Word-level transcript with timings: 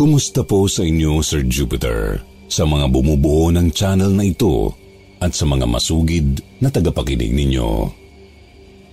Kumusta 0.00 0.40
po 0.40 0.64
sa 0.64 0.80
inyo, 0.80 1.20
Sir 1.20 1.44
Jupiter? 1.44 2.24
Sa 2.48 2.64
mga 2.64 2.88
bumubuo 2.88 3.52
ng 3.52 3.68
channel 3.68 4.08
na 4.16 4.24
ito 4.24 4.72
at 5.20 5.36
sa 5.36 5.44
mga 5.44 5.68
masugid 5.68 6.40
na 6.56 6.72
tagapakinig 6.72 7.28
ninyo. 7.28 7.68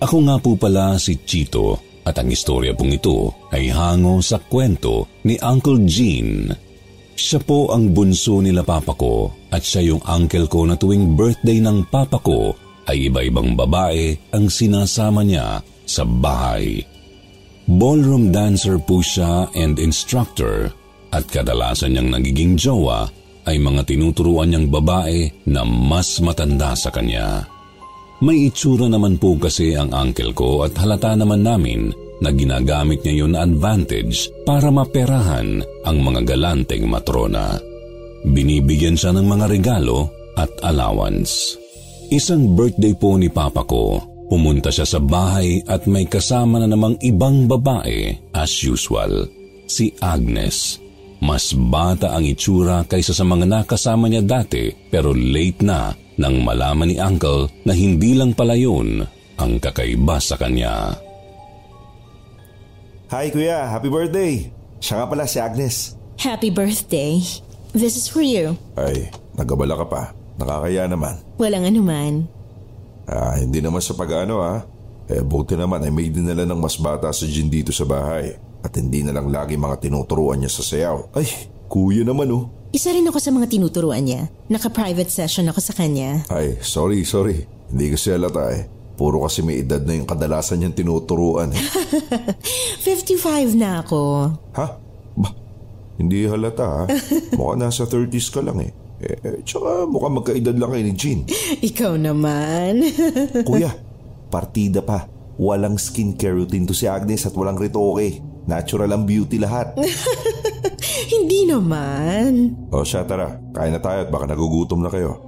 Ako 0.04 0.16
nga 0.28 0.36
po 0.36 0.60
pala 0.60 1.00
si 1.00 1.16
Chito 1.24 1.80
at 2.04 2.12
ang 2.20 2.28
istorya 2.28 2.76
pong 2.76 3.00
ito 3.00 3.48
ay 3.48 3.72
hango 3.72 4.20
sa 4.20 4.36
kwento 4.36 5.08
ni 5.24 5.40
Uncle 5.40 5.80
Gene. 5.88 6.52
Siya 7.16 7.40
po 7.40 7.72
ang 7.72 7.88
bunso 7.96 8.44
nila 8.44 8.60
papa 8.60 8.92
ko 8.92 9.32
at 9.48 9.64
siya 9.64 9.96
yung 9.96 10.04
uncle 10.04 10.44
ko 10.44 10.68
na 10.68 10.76
tuwing 10.76 11.16
birthday 11.16 11.56
ng 11.56 11.88
papa 11.88 12.20
ko 12.20 12.52
ay 12.84 13.08
iba-ibang 13.08 13.56
babae 13.56 14.12
ang 14.36 14.52
sinasama 14.52 15.24
niya 15.24 15.64
sa 15.88 16.04
bahay. 16.04 16.84
Ballroom 17.64 18.28
dancer 18.28 18.76
po 18.76 19.00
siya 19.00 19.48
and 19.56 19.80
instructor 19.80 20.68
at 21.12 21.24
kadalasan 21.28 21.96
niyang 21.96 22.18
nagiging 22.18 22.54
jowa 22.58 23.08
ay 23.48 23.56
mga 23.56 23.88
tinuturuan 23.88 24.52
niyang 24.52 24.68
babae 24.68 25.48
na 25.48 25.64
mas 25.64 26.20
matanda 26.20 26.76
sa 26.76 26.92
kanya. 26.92 27.48
May 28.18 28.50
itsura 28.50 28.90
naman 28.90 29.16
po 29.16 29.38
kasi 29.38 29.78
ang 29.78 29.94
uncle 29.94 30.34
ko 30.34 30.66
at 30.66 30.74
halata 30.74 31.14
naman 31.14 31.46
namin 31.46 31.94
na 32.18 32.34
ginagamit 32.34 33.06
niya 33.06 33.24
yun 33.24 33.32
na 33.32 33.46
advantage 33.46 34.26
para 34.42 34.74
maperahan 34.74 35.62
ang 35.86 35.96
mga 36.02 36.26
galanteng 36.26 36.90
matrona. 36.90 37.54
Binibigyan 38.26 38.98
siya 38.98 39.14
ng 39.14 39.22
mga 39.22 39.46
regalo 39.46 40.10
at 40.34 40.50
allowance. 40.66 41.54
Isang 42.10 42.58
birthday 42.58 42.96
po 42.98 43.14
ni 43.14 43.30
papa 43.30 43.62
ko, 43.62 44.02
pumunta 44.26 44.74
siya 44.74 44.84
sa 44.88 44.98
bahay 44.98 45.62
at 45.70 45.86
may 45.86 46.10
kasama 46.10 46.58
na 46.58 46.66
namang 46.66 46.98
ibang 47.06 47.46
babae 47.46 48.18
as 48.34 48.50
usual, 48.66 49.30
si 49.70 49.94
Agnes. 50.02 50.87
Mas 51.18 51.50
bata 51.50 52.14
ang 52.14 52.22
itsura 52.22 52.86
kaysa 52.86 53.10
sa 53.10 53.26
mga 53.26 53.46
nakasama 53.46 54.06
niya 54.06 54.22
dati 54.22 54.70
pero 54.90 55.10
late 55.10 55.66
na 55.66 55.90
nang 56.18 56.42
malaman 56.42 56.90
ni 56.90 56.96
Uncle 56.98 57.50
na 57.66 57.74
hindi 57.74 58.14
lang 58.14 58.34
pala 58.34 58.54
yun 58.54 59.02
ang 59.38 59.52
kakaiba 59.58 60.18
sa 60.18 60.38
kanya. 60.38 60.94
Hi 63.08 63.32
kuya, 63.32 63.66
happy 63.70 63.88
birthday! 63.88 64.50
Siya 64.78 65.02
nga 65.02 65.06
pala 65.10 65.24
si 65.26 65.42
Agnes. 65.42 65.98
Happy 66.18 66.50
birthday. 66.50 67.18
This 67.74 67.98
is 67.98 68.06
for 68.06 68.22
you. 68.22 68.54
Ay, 68.78 69.10
nagabala 69.34 69.74
ka 69.78 69.86
pa. 69.86 70.02
Nakakaya 70.38 70.86
naman. 70.86 71.18
Walang 71.38 71.66
anuman. 71.66 72.26
Ah, 73.10 73.34
hindi 73.38 73.58
naman 73.58 73.82
sa 73.82 73.94
pag-ano 73.98 74.38
ah. 74.42 74.62
Eh, 75.08 75.24
buti 75.24 75.56
naman 75.56 75.80
ay 75.82 75.90
may 75.90 76.12
dinala 76.12 76.44
ng 76.44 76.60
mas 76.60 76.76
bata 76.76 77.08
sa 77.10 77.24
gin 77.24 77.48
dito 77.48 77.72
sa 77.72 77.88
bahay. 77.88 78.36
At 78.62 78.74
hindi 78.74 79.06
na 79.06 79.14
lang 79.14 79.30
lagi 79.30 79.54
mga 79.54 79.78
tinuturuan 79.78 80.42
niya 80.42 80.50
sa 80.50 80.62
sayaw. 80.66 81.14
Ay, 81.14 81.28
kuya 81.70 82.02
naman 82.02 82.28
oh. 82.34 82.44
Isa 82.68 82.92
rin 82.92 83.08
ako 83.08 83.16
sa 83.16 83.32
mga 83.32 83.48
tinuturuan 83.48 84.04
niya. 84.04 84.28
Naka-private 84.52 85.08
session 85.08 85.48
ako 85.48 85.60
sa 85.62 85.72
kanya. 85.72 86.26
Ay, 86.28 86.60
sorry, 86.60 87.00
sorry. 87.08 87.48
Hindi 87.72 87.96
kasi 87.96 88.12
halata 88.12 88.52
eh. 88.52 88.68
Puro 88.98 89.24
kasi 89.24 89.40
may 89.40 89.62
edad 89.62 89.80
na 89.86 89.96
yung 89.96 90.04
kadalasan 90.04 90.60
niyang 90.60 90.76
tinuturuan. 90.76 91.54
Eh. 91.54 91.64
55 92.84 93.56
na 93.56 93.80
ako. 93.80 94.00
ha? 94.58 94.66
Ba? 95.16 95.28
Hindi 95.96 96.28
halata 96.28 96.66
ha? 96.66 96.82
Mukha 97.38 97.54
nasa 97.56 97.88
30s 97.88 98.28
ka 98.28 98.44
lang 98.44 98.60
eh. 98.60 98.72
Eh, 98.98 99.14
eh 99.22 99.38
tsaka 99.46 99.86
mukha 99.86 100.10
magkaedad 100.10 100.58
lang 100.58 100.74
kayo 100.74 100.84
ni 100.84 100.94
Jean. 100.98 101.20
Ikaw 101.70 101.94
naman. 101.96 102.82
Kuya, 103.46 103.70
partida 104.28 104.82
pa. 104.82 105.06
Walang 105.38 105.78
skincare 105.78 106.34
routine 106.34 106.66
to 106.66 106.74
si 106.74 106.90
Agnes 106.90 107.22
at 107.22 107.32
walang 107.38 107.56
retoke. 107.56 108.18
Natural 108.48 108.88
ang 108.88 109.04
beauty 109.04 109.36
lahat. 109.36 109.76
Hindi 111.14 111.44
naman. 111.44 112.56
O 112.72 112.80
siya 112.80 113.04
tara, 113.04 113.36
kain 113.52 113.76
na 113.76 113.80
tayo 113.80 114.08
at 114.08 114.10
baka 114.10 114.24
nagugutom 114.24 114.80
na 114.80 114.90
kayo. 114.90 115.20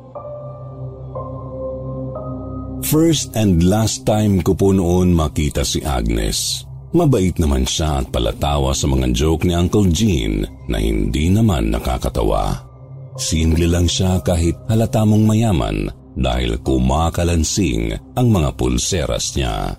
First 2.80 3.36
and 3.36 3.60
last 3.60 4.08
time 4.08 4.40
ko 4.40 4.56
po 4.56 4.72
noon 4.72 5.12
makita 5.12 5.62
si 5.62 5.84
Agnes. 5.84 6.64
Mabait 6.90 7.36
naman 7.38 7.62
siya 7.62 8.02
at 8.02 8.10
palatawa 8.10 8.74
sa 8.74 8.90
mga 8.90 9.14
joke 9.14 9.46
ni 9.46 9.54
Uncle 9.54 9.86
Gene 9.94 10.42
na 10.66 10.80
hindi 10.80 11.30
naman 11.30 11.70
nakakatawa. 11.70 12.66
Simple 13.14 13.68
lang 13.68 13.86
siya 13.86 14.18
kahit 14.24 14.56
halata 14.66 15.06
mong 15.06 15.22
mayaman 15.28 15.92
dahil 16.18 16.58
kumakalansing 16.66 17.94
ang 18.18 18.26
mga 18.32 18.50
pulseras 18.58 19.38
niya. 19.38 19.76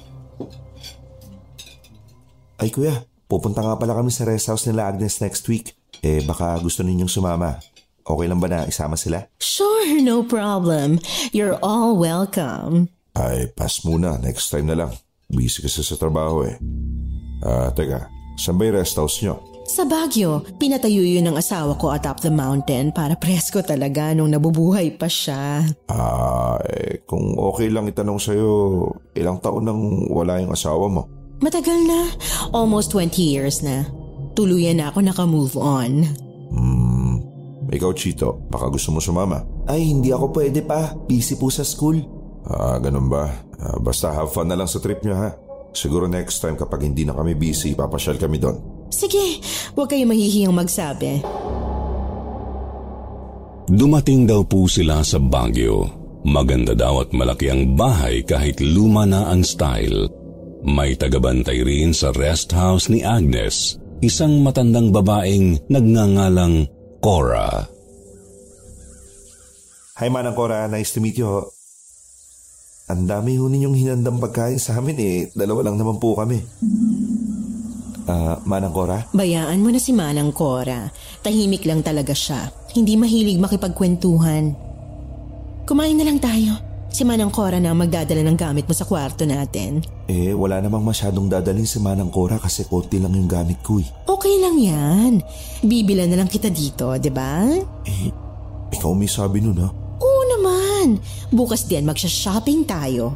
Ay 2.62 2.70
kuya, 2.70 2.96
Pupunta 3.32 3.64
nga 3.64 3.80
pala 3.80 3.96
kami 3.96 4.12
sa 4.12 4.28
rest 4.28 4.52
house 4.52 4.68
nila 4.68 4.92
Agnes 4.92 5.24
next 5.24 5.48
week. 5.48 5.72
Eh 6.04 6.20
baka 6.28 6.60
gusto 6.60 6.84
ninyong 6.84 7.08
sumama. 7.08 7.64
Okay 8.04 8.28
lang 8.28 8.44
ba 8.44 8.52
na 8.52 8.68
isama 8.68 9.00
sila? 9.00 9.24
Sure, 9.40 10.04
no 10.04 10.20
problem. 10.20 11.00
You're 11.32 11.56
all 11.64 11.96
welcome. 11.96 12.92
Ay, 13.16 13.48
pass 13.56 13.88
muna. 13.88 14.20
Next 14.20 14.52
time 14.52 14.68
na 14.68 14.76
lang. 14.76 14.92
Busy 15.32 15.64
kasi 15.64 15.80
sa 15.80 15.96
trabaho 15.96 16.44
eh. 16.44 16.60
Ah, 17.40 17.72
teka. 17.72 18.12
Saan 18.36 18.60
ba 18.60 18.68
yung 18.68 18.76
rest 18.76 19.00
house 19.00 19.24
nyo? 19.24 19.40
Sa 19.64 19.88
Baguio, 19.88 20.44
pinatayo 20.60 21.00
yun 21.00 21.32
ng 21.32 21.40
asawa 21.40 21.80
ko 21.80 21.96
atop 21.96 22.20
the 22.20 22.34
mountain 22.34 22.92
para 22.92 23.16
presko 23.16 23.64
talaga 23.64 24.12
nung 24.12 24.28
nabubuhay 24.28 24.92
pa 25.00 25.08
siya. 25.08 25.64
Ah, 25.88 26.60
eh, 26.68 27.08
kung 27.08 27.40
okay 27.40 27.72
lang 27.72 27.88
itanong 27.88 28.20
sa'yo, 28.20 28.52
ilang 29.16 29.40
taon 29.40 29.64
nang 29.64 29.80
wala 30.12 30.44
yung 30.44 30.52
asawa 30.52 30.92
mo? 30.92 31.21
Matagal 31.42 31.80
na. 31.90 32.06
Almost 32.54 32.94
20 32.94 33.18
years 33.18 33.66
na. 33.66 33.90
Tuluyan 34.38 34.78
na 34.78 34.94
ako 34.94 35.02
naka-move 35.02 35.58
on. 35.58 36.06
Hmm. 36.54 37.18
Ikaw, 37.74 37.92
Chito, 37.98 38.46
baka 38.48 38.70
gusto 38.70 38.94
mo 38.94 39.02
sumama? 39.02 39.42
Ay, 39.66 39.90
hindi 39.90 40.14
ako 40.14 40.30
pwede 40.38 40.62
pa. 40.62 40.94
Busy 41.10 41.42
po 41.42 41.50
sa 41.50 41.66
school. 41.66 41.98
Ah, 42.46 42.78
ganun 42.78 43.10
ba? 43.10 43.26
Ah, 43.58 43.78
basta 43.82 44.14
have 44.14 44.30
fun 44.30 44.50
na 44.50 44.58
lang 44.58 44.70
sa 44.70 44.78
trip 44.78 45.02
nyo 45.02 45.18
ha. 45.18 45.30
Siguro 45.72 46.06
next 46.06 46.44
time 46.44 46.60
kapag 46.60 46.84
hindi 46.84 47.08
na 47.08 47.16
kami 47.16 47.34
busy, 47.34 47.74
papasyal 47.74 48.20
kami 48.20 48.38
doon. 48.38 48.58
Sige, 48.92 49.40
huwag 49.72 49.88
kayo 49.88 50.04
mahihiyang 50.04 50.52
magsabi. 50.52 51.24
Dumating 53.72 54.28
daw 54.28 54.44
po 54.44 54.68
sila 54.68 55.00
sa 55.00 55.16
Baguio. 55.16 55.88
Maganda 56.28 56.76
daw 56.76 57.08
at 57.08 57.16
malaki 57.16 57.48
ang 57.48 57.80
bahay 57.80 58.20
kahit 58.22 58.60
luma 58.60 59.08
na 59.08 59.32
ang 59.32 59.48
style. 59.48 60.11
May 60.62 60.94
tagabantay 60.94 61.66
rin 61.66 61.90
sa 61.90 62.14
rest 62.14 62.54
house 62.54 62.86
ni 62.86 63.02
Agnes, 63.02 63.82
isang 64.06 64.46
matandang 64.46 64.94
babaeng 64.94 65.58
nagngangalang 65.66 66.70
Cora. 67.02 67.66
Hi 69.98 70.08
Manang 70.14 70.38
Cora, 70.38 70.70
nice 70.70 70.94
to 70.94 71.02
meet 71.02 71.18
you 71.18 71.26
ho. 71.26 71.50
Ang 72.94 73.10
dami 73.10 73.42
ho 73.42 73.50
ninyong 73.50 73.74
hinandang 73.74 74.22
pagkain 74.22 74.62
sa 74.62 74.78
amin 74.78 74.98
eh, 75.02 75.18
dalawa 75.34 75.66
lang 75.66 75.82
naman 75.82 75.98
po 75.98 76.14
kami. 76.14 76.38
Ah, 78.06 78.38
Manang 78.46 78.74
Cora? 78.74 79.10
Bayaan 79.18 79.66
mo 79.66 79.74
na 79.74 79.82
si 79.82 79.98
Manang 79.98 80.30
Cora. 80.30 80.94
Tahimik 81.26 81.66
lang 81.66 81.82
talaga 81.82 82.14
siya. 82.14 82.54
Hindi 82.78 83.02
mahilig 83.02 83.42
makipagkwentuhan. 83.42 84.54
Kumain 85.66 85.98
na 85.98 86.06
lang 86.06 86.22
tayo. 86.22 86.71
Si 86.92 87.08
Manang 87.08 87.32
Cora 87.32 87.56
na 87.56 87.72
ang 87.72 87.80
magdadala 87.80 88.20
ng 88.20 88.36
gamit 88.36 88.68
mo 88.68 88.76
sa 88.76 88.84
kwarto 88.84 89.24
natin. 89.24 89.80
Eh, 90.12 90.36
wala 90.36 90.60
namang 90.60 90.84
masyadong 90.84 91.32
dadalhin 91.32 91.64
si 91.64 91.80
Manang 91.80 92.12
Cora 92.12 92.36
kasi 92.36 92.68
konti 92.68 93.00
lang 93.00 93.16
yung 93.16 93.32
gamit 93.32 93.64
ko 93.64 93.80
eh. 93.80 93.88
Okay 94.04 94.36
lang 94.44 94.60
yan. 94.60 95.24
Bibila 95.64 96.04
na 96.04 96.20
lang 96.20 96.28
kita 96.28 96.52
dito, 96.52 96.92
di 97.00 97.08
ba? 97.08 97.48
Eh, 97.88 98.12
ikaw 98.76 98.92
may 98.92 99.08
sabi 99.08 99.40
nun 99.40 99.64
ha? 99.64 99.72
Oo 100.04 100.22
naman. 100.36 101.00
Bukas 101.32 101.64
din 101.64 101.88
magsha-shopping 101.88 102.68
tayo. 102.68 103.16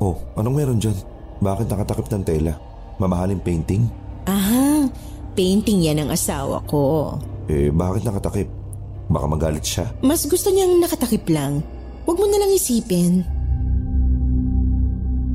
Oh, 0.00 0.16
anong 0.40 0.56
meron 0.56 0.80
dyan? 0.80 0.96
Bakit 1.44 1.68
nakatakip 1.68 2.08
ng 2.08 2.24
tela? 2.24 2.56
Mamahaling 2.96 3.44
painting? 3.44 3.92
Ah, 4.24 4.88
painting 5.36 5.84
yan 5.84 6.00
ang 6.00 6.16
asawa 6.16 6.64
ko. 6.64 7.12
Eh, 7.52 7.68
bakit 7.68 8.08
nakatakip? 8.08 8.48
Baka 9.12 9.26
magalit 9.28 9.68
siya. 9.68 9.92
Mas 10.00 10.24
gusto 10.24 10.48
niyang 10.48 10.80
nakatakip 10.80 11.28
lang. 11.28 11.60
Huwag 12.02 12.16
mo 12.18 12.26
na 12.26 12.38
lang 12.42 12.50
isipin. 12.50 13.22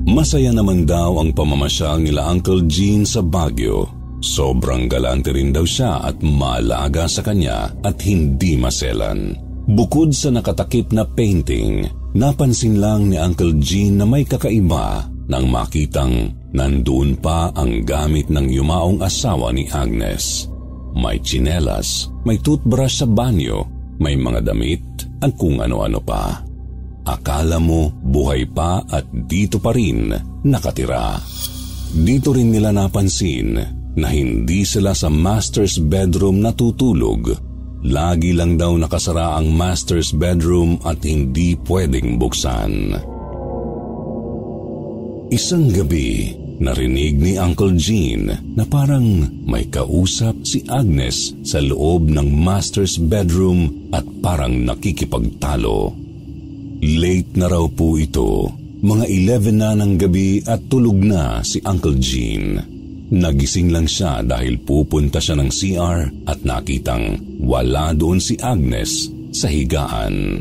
Masaya 0.08 0.56
naman 0.56 0.88
daw 0.88 1.20
ang 1.20 1.36
pamamasyal 1.36 2.00
nila 2.00 2.32
Uncle 2.32 2.64
Gene 2.68 3.04
sa 3.04 3.20
Baguio. 3.20 3.92
Sobrang 4.24 4.88
galante 4.88 5.36
rin 5.36 5.52
daw 5.52 5.68
siya 5.68 6.02
at 6.02 6.24
malaga 6.24 7.06
sa 7.06 7.22
kanya 7.22 7.70
at 7.84 8.02
hindi 8.08 8.56
maselan. 8.56 9.36
Bukod 9.68 10.16
sa 10.16 10.32
nakatakip 10.32 10.96
na 10.96 11.04
painting, 11.04 11.86
napansin 12.16 12.80
lang 12.80 13.12
ni 13.12 13.20
Uncle 13.20 13.60
Gene 13.60 14.00
na 14.00 14.06
may 14.08 14.24
kakaiba 14.24 15.06
nang 15.28 15.52
makitang 15.52 16.32
nandun 16.56 17.20
pa 17.20 17.52
ang 17.52 17.84
gamit 17.84 18.32
ng 18.32 18.48
yumaong 18.48 19.04
asawa 19.04 19.52
ni 19.52 19.68
Agnes. 19.68 20.48
May 20.96 21.20
tsinelas, 21.20 22.10
may 22.24 22.40
toothbrush 22.40 23.04
sa 23.04 23.08
banyo, 23.12 23.68
may 24.00 24.16
mga 24.16 24.40
damit 24.40 25.04
at 25.20 25.36
kung 25.36 25.60
ano-ano 25.60 26.00
pa. 26.00 26.47
Akala 27.08 27.56
mo 27.64 27.88
buhay 28.04 28.44
pa 28.52 28.84
at 28.84 29.08
dito 29.08 29.64
pa 29.64 29.72
rin 29.72 30.12
nakatira. 30.44 31.16
Dito 31.96 32.36
rin 32.36 32.52
nila 32.52 32.76
napansin 32.76 33.56
na 33.96 34.08
hindi 34.12 34.68
sila 34.68 34.92
sa 34.92 35.08
master's 35.08 35.80
bedroom 35.80 36.44
natutulog. 36.44 37.32
Lagi 37.88 38.36
lang 38.36 38.60
daw 38.60 38.76
nakasara 38.76 39.40
ang 39.40 39.56
master's 39.56 40.12
bedroom 40.12 40.76
at 40.84 41.00
hindi 41.08 41.56
pwedeng 41.64 42.20
buksan. 42.20 43.00
Isang 45.32 45.72
gabi, 45.72 46.36
narinig 46.60 47.16
ni 47.20 47.34
Uncle 47.40 47.76
Gene 47.80 48.36
na 48.56 48.68
parang 48.68 49.28
may 49.48 49.72
kausap 49.72 50.44
si 50.44 50.68
Agnes 50.68 51.32
sa 51.48 51.64
loob 51.64 52.12
ng 52.12 52.28
master's 52.28 53.00
bedroom 53.00 53.92
at 53.96 54.04
parang 54.20 54.68
nakikipagtalo. 54.68 56.07
Late 56.78 57.34
na 57.42 57.50
raw 57.50 57.66
po 57.66 57.98
ito, 57.98 58.54
mga 58.86 59.10
11 59.10 59.50
na 59.58 59.74
ng 59.74 59.98
gabi 59.98 60.46
at 60.46 60.70
tulog 60.70 61.02
na 61.02 61.42
si 61.42 61.58
Uncle 61.66 61.98
Gene. 61.98 62.62
Nagising 63.10 63.74
lang 63.74 63.90
siya 63.90 64.22
dahil 64.22 64.62
pupunta 64.62 65.18
siya 65.18 65.42
ng 65.42 65.50
CR 65.50 66.30
at 66.30 66.46
nakitang 66.46 67.18
wala 67.42 67.98
doon 67.98 68.22
si 68.22 68.38
Agnes 68.38 69.10
sa 69.34 69.50
higaan. 69.50 70.38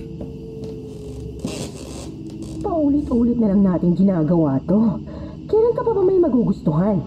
Paulit-ulit 2.61 3.41
na 3.41 3.57
lang 3.57 3.65
natin 3.65 3.97
ginagawa 3.97 4.61
to. 4.69 5.01
Kailan 5.49 5.73
ka 5.73 5.83
pa 5.89 5.93
ba 5.97 6.03
may 6.05 6.21
magugustuhan? 6.21 7.01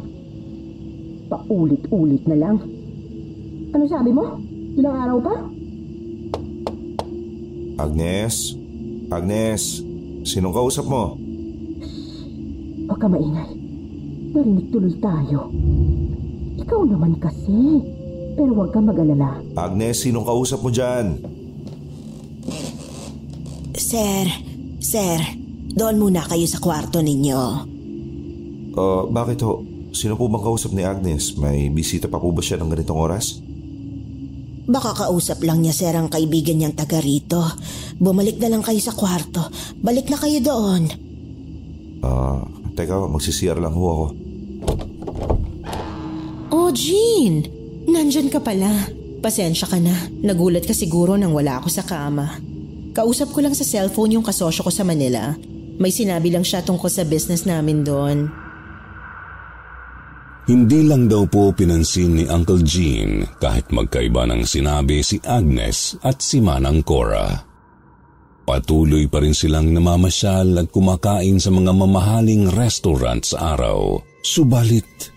Paulit-ulit 1.29 2.25
na 2.25 2.33
lang. 2.33 2.57
Ano 3.77 3.85
sabi 3.85 4.09
mo? 4.09 4.41
Ilang 4.73 4.95
araw 5.05 5.17
pa? 5.21 5.35
Agnes? 7.77 8.58
Agnes? 9.09 9.81
Sinong 10.21 10.53
kausap 10.53 10.85
mo? 10.85 11.17
Huwag 12.85 12.99
ka 13.01 13.07
maingay. 13.09 13.51
Narinig 14.29 14.69
tuloy 14.69 14.93
tayo. 15.01 15.49
Ikaw 16.61 16.81
naman 16.85 17.17
kasi. 17.17 17.81
Pero 18.37 18.53
huwag 18.53 18.69
ka 18.69 18.77
mag-alala. 18.77 19.41
Agnes, 19.57 20.05
sinong 20.05 20.29
kausap 20.29 20.61
mo 20.61 20.69
dyan? 20.69 21.17
Sir, 23.73 24.29
sir, 24.77 25.17
doon 25.73 25.97
muna 25.97 26.21
kayo 26.29 26.45
sa 26.45 26.61
kwarto 26.61 27.01
ninyo. 27.01 27.41
Uh, 28.77 29.03
bakit 29.09 29.41
ho? 29.41 29.65
Sino 29.89 30.13
po 30.13 30.29
bang 30.29 30.45
kausap 30.45 30.77
ni 30.77 30.85
Agnes? 30.85 31.33
May 31.41 31.73
bisita 31.73 32.05
pa 32.05 32.21
po 32.21 32.29
ba 32.29 32.45
siya 32.45 32.61
ng 32.61 32.69
ganitong 32.69 33.01
oras? 33.01 33.41
Baka 34.69 34.93
kausap 34.93 35.41
lang 35.41 35.65
niya 35.65 35.73
sir 35.73 35.93
ang 35.97 36.13
kaibigan 36.13 36.61
niyang 36.61 36.77
taga 36.77 37.01
rito. 37.01 37.41
Bumalik 37.97 38.37
na 38.37 38.53
lang 38.53 38.61
kayo 38.61 38.77
sa 38.77 38.93
kwarto. 38.93 39.49
Balik 39.81 40.13
na 40.13 40.17
kayo 40.21 40.37
doon. 40.45 40.81
Ah, 42.05 42.45
teka, 42.77 43.09
magsisiyar 43.09 43.57
lang 43.57 43.73
ho 43.73 43.85
ako. 43.89 44.05
Oh, 46.53 46.69
Jean! 46.69 47.49
Nandyan 47.89 48.29
ka 48.29 48.37
pala. 48.37 48.69
Pasensya 49.25 49.65
ka 49.65 49.81
na. 49.81 49.93
Nagulat 50.21 50.69
ka 50.69 50.77
siguro 50.77 51.17
nang 51.17 51.33
wala 51.33 51.57
ako 51.57 51.67
sa 51.73 51.81
kama. 51.81 52.37
Kausap 52.93 53.33
ko 53.33 53.41
lang 53.41 53.57
sa 53.57 53.65
cellphone 53.65 54.21
yung 54.21 54.25
kasosyo 54.25 54.61
ko 54.61 54.69
sa 54.69 54.85
Manila. 54.85 55.33
May 55.81 55.89
sinabi 55.89 56.29
lang 56.29 56.45
siya 56.45 56.61
tungkol 56.61 56.93
sa 56.93 57.07
business 57.09 57.49
namin 57.49 57.81
doon. 57.81 58.48
Hindi 60.49 60.81
lang 60.81 61.05
daw 61.05 61.29
po 61.29 61.53
pinansin 61.53 62.17
ni 62.17 62.25
Uncle 62.25 62.65
Gene 62.65 63.21
kahit 63.37 63.69
magkaiba 63.69 64.25
ng 64.25 64.41
sinabi 64.41 65.05
si 65.05 65.21
Agnes 65.21 65.93
at 66.01 66.25
si 66.25 66.41
Manang 66.41 66.81
Cora. 66.81 67.29
Patuloy 68.49 69.05
pa 69.05 69.21
rin 69.21 69.37
silang 69.37 69.69
namamasyal 69.69 70.57
at 70.57 70.73
kumakain 70.73 71.37
sa 71.37 71.53
mga 71.53 71.69
mamahaling 71.69 72.49
restaurant 72.49 73.21
sa 73.21 73.53
araw. 73.53 74.01
Subalit, 74.25 75.13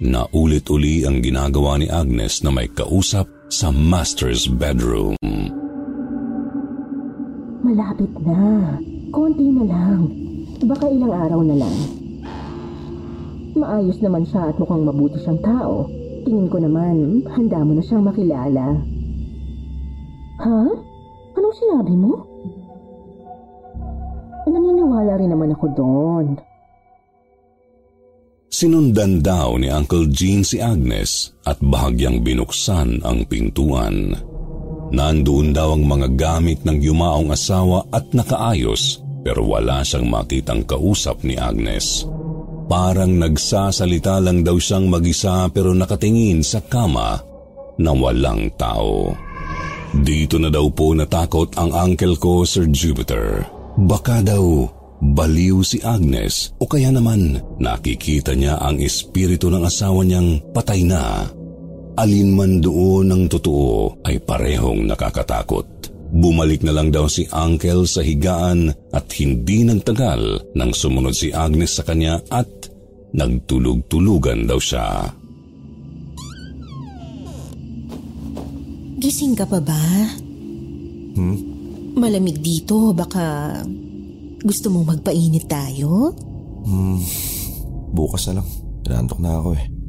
naulit-uli 0.00 1.04
ang 1.04 1.20
ginagawa 1.20 1.76
ni 1.76 1.84
Agnes 1.92 2.40
na 2.40 2.48
may 2.48 2.72
kausap 2.72 3.28
sa 3.52 3.68
master's 3.68 4.48
bedroom. 4.48 5.12
Malapit 7.60 8.12
na. 8.24 8.80
Konti 9.12 9.44
na 9.44 9.64
lang. 9.68 10.08
Baka 10.64 10.88
ilang 10.88 11.12
araw 11.12 11.44
na 11.44 11.68
lang. 11.68 11.99
Maayos 13.58 13.98
naman 13.98 14.22
siya 14.26 14.54
at 14.54 14.56
mukhang 14.62 14.86
mabuti 14.86 15.18
siyang 15.18 15.42
tao. 15.42 15.90
Tingin 16.22 16.46
ko 16.46 16.62
naman, 16.62 17.26
handa 17.34 17.64
mo 17.64 17.74
na 17.74 17.82
siyang 17.82 18.06
makilala. 18.06 18.78
Ha? 20.40 20.60
Anong 21.34 21.56
sinabi 21.56 21.94
mo? 21.96 22.12
Naniniwala 24.50 25.18
rin 25.18 25.30
naman 25.30 25.54
ako 25.54 25.66
doon. 25.74 26.26
Sinundan 28.50 29.22
daw 29.22 29.56
ni 29.56 29.70
Uncle 29.70 30.10
Gene 30.10 30.42
si 30.42 30.58
Agnes 30.58 31.32
at 31.46 31.56
bahagyang 31.62 32.20
binuksan 32.20 32.98
ang 33.06 33.22
pintuan. 33.30 34.12
Nandoon 34.90 35.54
daw 35.54 35.78
ang 35.78 35.86
mga 35.86 36.08
gamit 36.18 36.66
ng 36.66 36.82
yumaong 36.82 37.30
asawa 37.30 37.86
at 37.94 38.10
nakaayos 38.10 38.98
pero 39.22 39.46
wala 39.46 39.86
siyang 39.86 40.10
makitang 40.10 40.66
kausap 40.66 41.22
ni 41.22 41.38
Agnes. 41.38 42.04
Parang 42.70 43.18
nagsasalita 43.18 44.22
lang 44.22 44.46
daw 44.46 44.54
siyang 44.54 44.86
mag-isa 44.86 45.50
pero 45.50 45.74
nakatingin 45.74 46.46
sa 46.46 46.62
kama 46.62 47.18
na 47.82 47.90
walang 47.90 48.46
tao. 48.54 49.10
Dito 49.90 50.38
na 50.38 50.54
daw 50.54 50.70
po 50.70 50.94
natakot 50.94 51.58
ang 51.58 51.74
uncle 51.74 52.14
ko, 52.14 52.46
Sir 52.46 52.70
Jupiter. 52.70 53.42
Baka 53.74 54.22
daw 54.22 54.70
baliw 55.02 55.66
si 55.66 55.82
Agnes 55.82 56.54
o 56.62 56.70
kaya 56.70 56.94
naman 56.94 57.42
nakikita 57.58 58.38
niya 58.38 58.62
ang 58.62 58.78
espiritu 58.78 59.50
ng 59.50 59.66
asawa 59.66 60.06
niyang 60.06 60.38
patay 60.54 60.86
na. 60.86 61.26
Alin 61.98 62.30
man 62.38 62.62
doon 62.62 63.10
ng 63.10 63.24
totoo 63.26 63.98
ay 64.06 64.22
parehong 64.22 64.86
nakakatakot. 64.86 65.79
Bumalik 66.10 66.66
na 66.66 66.74
lang 66.74 66.90
daw 66.90 67.06
si 67.06 67.22
Uncle 67.30 67.86
sa 67.86 68.02
higaan 68.02 68.74
at 68.90 69.06
hindi 69.14 69.62
nagtagal 69.62 70.52
nang 70.58 70.74
sumunod 70.74 71.14
si 71.14 71.30
Agnes 71.30 71.78
sa 71.78 71.86
kanya 71.86 72.18
at 72.34 72.50
nagtulog-tulugan 73.14 74.46
daw 74.50 74.58
siya. 74.58 75.06
Gising 79.00 79.38
ka 79.38 79.48
pa 79.48 79.62
ba? 79.62 79.82
Hmm? 81.16 81.38
Malamig 81.96 82.42
dito, 82.42 82.92
baka 82.92 83.56
gusto 84.44 84.68
mong 84.68 84.98
magpainit 84.98 85.48
tayo? 85.48 86.12
Hmm, 86.66 87.00
bukas 87.96 88.28
na 88.28 88.42
lang. 88.42 88.48
Inantok 88.84 89.18
na 89.22 89.40
ako 89.40 89.56
eh. 89.56 89.79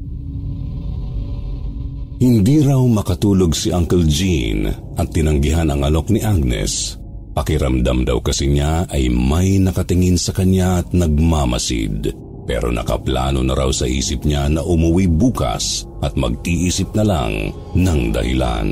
Hindi 2.22 2.62
raw 2.62 2.78
makatulog 2.78 3.58
si 3.58 3.74
Uncle 3.74 4.06
Gene 4.06 4.70
at 4.94 5.10
tinanggihan 5.10 5.74
ang 5.74 5.82
alok 5.82 6.14
ni 6.14 6.22
Agnes. 6.22 6.94
Pakiramdam 7.34 8.06
daw 8.06 8.22
kasi 8.22 8.46
niya 8.46 8.86
ay 8.94 9.10
may 9.10 9.58
nakatingin 9.58 10.22
sa 10.22 10.30
kanya 10.30 10.86
at 10.86 10.94
nagmamasid. 10.94 12.14
Pero 12.46 12.70
nakaplano 12.70 13.42
na 13.42 13.58
raw 13.58 13.74
sa 13.74 13.90
isip 13.90 14.22
niya 14.22 14.54
na 14.54 14.62
umuwi 14.62 15.10
bukas 15.10 15.90
at 16.06 16.14
magtiisip 16.14 16.94
na 16.94 17.10
lang 17.10 17.58
ng 17.74 18.02
dahilan. 18.14 18.70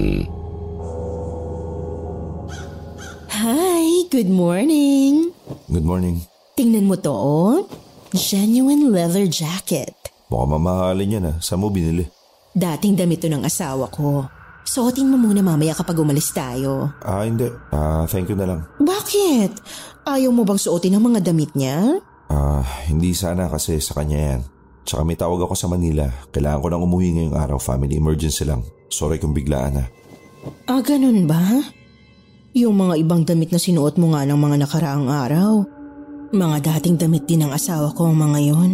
Hi, 3.33 4.05
good 4.13 4.29
morning. 4.29 5.33
Good 5.73 5.89
morning. 5.89 6.21
Tingnan 6.53 6.85
mo 6.85 7.01
to, 7.01 7.09
oh. 7.09 7.65
Genuine 8.13 8.93
leather 8.93 9.25
jacket. 9.25 9.97
Mukhang 10.29 10.53
mamahalin 10.53 11.17
yan 11.17 11.29
ah. 11.33 11.37
Saan 11.41 11.65
mo 11.65 11.73
binili? 11.73 12.18
Dating 12.59 12.99
damit 12.99 13.23
to 13.23 13.31
ng 13.31 13.47
asawa 13.47 13.87
ko. 13.87 14.27
Suotin 14.67 15.07
mo 15.07 15.15
muna 15.15 15.39
mamaya 15.39 15.71
kapag 15.71 15.95
umalis 15.95 16.35
tayo. 16.35 16.91
Ah, 16.99 17.23
hindi. 17.23 17.47
Ah, 17.71 18.03
thank 18.03 18.27
you 18.27 18.35
na 18.35 18.43
lang. 18.43 18.67
Bakit? 18.83 19.63
Ayaw 20.03 20.35
mo 20.35 20.43
bang 20.43 20.59
suotin 20.59 20.99
ang 20.99 21.07
mga 21.07 21.31
damit 21.31 21.55
niya? 21.55 22.03
Ah, 22.27 22.61
hindi 22.91 23.15
sana 23.15 23.47
kasi 23.47 23.79
sa 23.79 23.95
kanya 23.95 24.19
yan. 24.19 24.41
Tsaka 24.83 25.01
may 25.07 25.15
tawag 25.15 25.39
ako 25.39 25.55
sa 25.55 25.71
Manila. 25.71 26.11
Kailangan 26.35 26.59
ko 26.59 26.67
nang 26.67 26.83
umuwi 26.83 27.15
ngayong 27.15 27.39
araw. 27.39 27.57
Family 27.63 27.95
emergency 27.95 28.43
lang. 28.43 28.67
Sorry 28.91 29.23
kung 29.23 29.31
biglaan 29.31 29.79
na. 29.79 29.85
Ah, 30.67 30.83
ganun 30.83 31.25
ba? 31.25 31.63
Yung 32.59 32.75
mga 32.75 32.99
ibang 32.99 33.23
damit 33.23 33.55
na 33.55 33.59
sinuot 33.61 33.95
mo 33.95 34.11
nga 34.11 34.27
ng 34.27 34.35
mga 34.35 34.55
nakaraang 34.67 35.07
araw. 35.07 35.63
Mga 36.35 36.57
dating 36.75 36.99
damit 36.99 37.23
din 37.23 37.47
ng 37.47 37.55
asawa 37.55 37.95
ko 37.95 38.11
ang 38.11 38.19
mga 38.19 38.39
yon. 38.51 38.71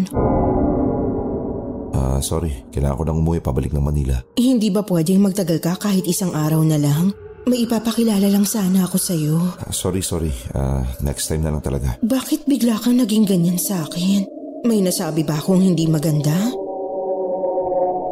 Ah, 1.95 2.19
sorry. 2.19 2.51
Kailangan 2.75 2.99
ko 2.99 3.03
nang 3.07 3.19
umuwi 3.23 3.39
pabalik 3.39 3.71
ng 3.71 3.79
Manila. 3.79 4.19
Hindi 4.35 4.67
ba 4.67 4.83
pwedeng 4.83 5.23
magtagal 5.23 5.63
ka 5.63 5.79
kahit 5.79 6.03
isang 6.03 6.35
araw 6.35 6.59
na 6.67 6.75
lang? 6.75 7.15
May 7.47 7.63
ipapakilala 7.63 8.25
lang 8.27 8.43
sana 8.43 8.83
ako 8.83 8.97
sa'yo. 8.99 9.37
Ah, 9.63 9.71
sorry, 9.71 10.03
sorry. 10.03 10.33
Ah, 10.51 10.83
next 10.99 11.31
time 11.31 11.39
na 11.39 11.55
lang 11.55 11.63
talaga. 11.63 11.95
Bakit 12.03 12.43
bigla 12.43 12.75
kang 12.75 12.99
naging 12.99 13.23
ganyan 13.23 13.55
sa 13.55 13.87
akin? 13.87 14.27
May 14.65 14.83
nasabi 14.83 15.23
ba 15.23 15.39
akong 15.39 15.61
hindi 15.61 15.85
maganda? 15.87 16.35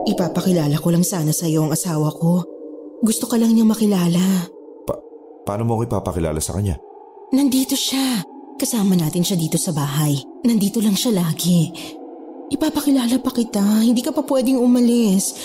Ipapakilala 0.06 0.78
ko 0.80 0.88
lang 0.94 1.04
sana 1.04 1.34
sa'yo 1.34 1.68
ang 1.68 1.72
asawa 1.74 2.14
ko. 2.14 2.46
Gusto 3.04 3.28
ka 3.28 3.36
lang 3.36 3.52
niya 3.52 3.68
makilala. 3.68 4.48
Pa- 4.86 5.02
paano 5.44 5.68
mo 5.68 5.76
ako 5.76 5.92
ipapakilala 5.92 6.40
sa 6.40 6.56
kanya? 6.56 6.78
Nandito 7.34 7.74
siya. 7.74 8.22
Kasama 8.54 8.94
natin 8.94 9.26
siya 9.26 9.34
dito 9.36 9.58
sa 9.58 9.74
bahay. 9.74 10.14
Nandito 10.46 10.78
lang 10.78 10.94
siya 10.94 11.26
lagi. 11.26 11.74
Ipapakilala 12.52 13.16
pa 13.24 13.32
kita. 13.32 13.64
Hindi 13.86 14.04
ka 14.04 14.12
pa 14.12 14.26
pwedeng 14.28 14.60
umalis. 14.60 15.38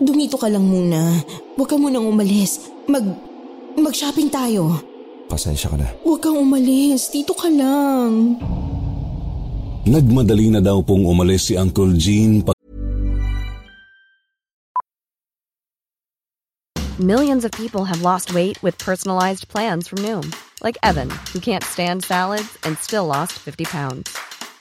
Dumito 0.00 0.40
ka 0.40 0.48
lang 0.48 0.64
muna. 0.64 1.20
Huwag 1.58 1.68
ka 1.68 1.76
munang 1.76 2.08
umalis. 2.08 2.72
Mag... 2.88 3.04
Mag-shopping 3.76 4.32
tayo. 4.32 4.72
Pasensya 5.28 5.68
ka 5.68 5.76
na. 5.76 5.88
Huwag 6.00 6.24
kang 6.24 6.40
umalis. 6.40 7.12
Dito 7.12 7.36
ka 7.36 7.52
lang. 7.52 8.40
Nagmadali 9.84 10.48
na 10.48 10.64
daw 10.64 10.80
pong 10.80 11.04
umalis 11.04 11.52
si 11.52 11.54
Uncle 11.60 11.92
Gene 11.94 12.40
pag 12.40 12.56
Millions 16.96 17.44
of 17.44 17.52
people 17.52 17.84
have 17.84 18.00
lost 18.00 18.32
weight 18.32 18.56
with 18.64 18.80
personalized 18.80 19.52
plans 19.52 19.86
from 19.86 20.00
Noom, 20.00 20.32
like 20.64 20.80
Evan, 20.80 21.12
who 21.30 21.44
can't 21.44 21.62
stand 21.62 22.02
salads 22.02 22.56
and 22.64 22.80
still 22.80 23.04
lost 23.04 23.36
50 23.36 23.68
pounds. 23.68 24.16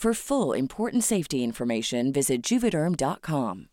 For 0.00 0.16
full 0.16 0.56
important 0.56 1.04
safety 1.04 1.44
information, 1.44 2.08
visit 2.08 2.40
juvederm.com. 2.40 3.68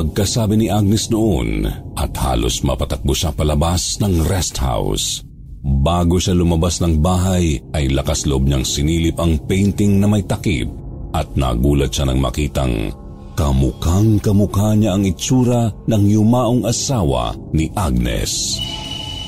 Pagkasabi 0.00 0.56
ni 0.56 0.72
Agnes 0.72 1.12
noon 1.12 1.68
at 1.92 2.16
halos 2.16 2.64
mapatakbo 2.64 3.12
siya 3.12 3.36
palabas 3.36 4.00
ng 4.00 4.24
rest 4.24 4.56
house. 4.56 5.20
Bago 5.60 6.16
siya 6.16 6.32
lumabas 6.32 6.80
ng 6.80 6.96
bahay 7.04 7.60
ay 7.76 7.92
lakas 7.92 8.24
loob 8.24 8.48
niyang 8.48 8.64
sinilip 8.64 9.20
ang 9.20 9.36
painting 9.44 10.00
na 10.00 10.08
may 10.08 10.24
takip 10.24 10.72
at 11.12 11.28
nagulat 11.36 11.92
siya 11.92 12.08
nang 12.08 12.24
makitang 12.24 12.88
kamukhang 13.36 14.16
kamukha 14.24 14.80
niya 14.80 14.96
ang 14.96 15.04
itsura 15.04 15.68
ng 15.84 16.04
yumaong 16.08 16.64
asawa 16.64 17.36
ni 17.52 17.68
Agnes. 17.76 18.56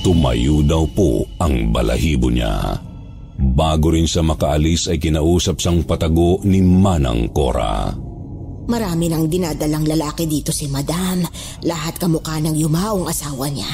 Tumayo 0.00 0.64
daw 0.64 0.88
po 0.96 1.28
ang 1.44 1.76
balahibo 1.76 2.32
niya. 2.32 2.85
Bago 3.36 3.92
rin 3.92 4.08
siya 4.08 4.24
makaalis 4.24 4.88
ay 4.88 4.96
kinausap 4.96 5.60
siyang 5.60 5.84
patago 5.84 6.40
ni 6.48 6.64
Manang 6.64 7.28
Cora. 7.36 7.92
Marami 8.66 9.06
nang 9.06 9.30
dinadalang 9.30 9.86
lalaki 9.86 10.26
dito 10.26 10.50
si 10.50 10.66
Madam. 10.66 11.22
Lahat 11.62 12.00
kamukha 12.00 12.40
ng 12.42 12.56
yumaong 12.56 13.06
asawa 13.06 13.46
niya. 13.52 13.68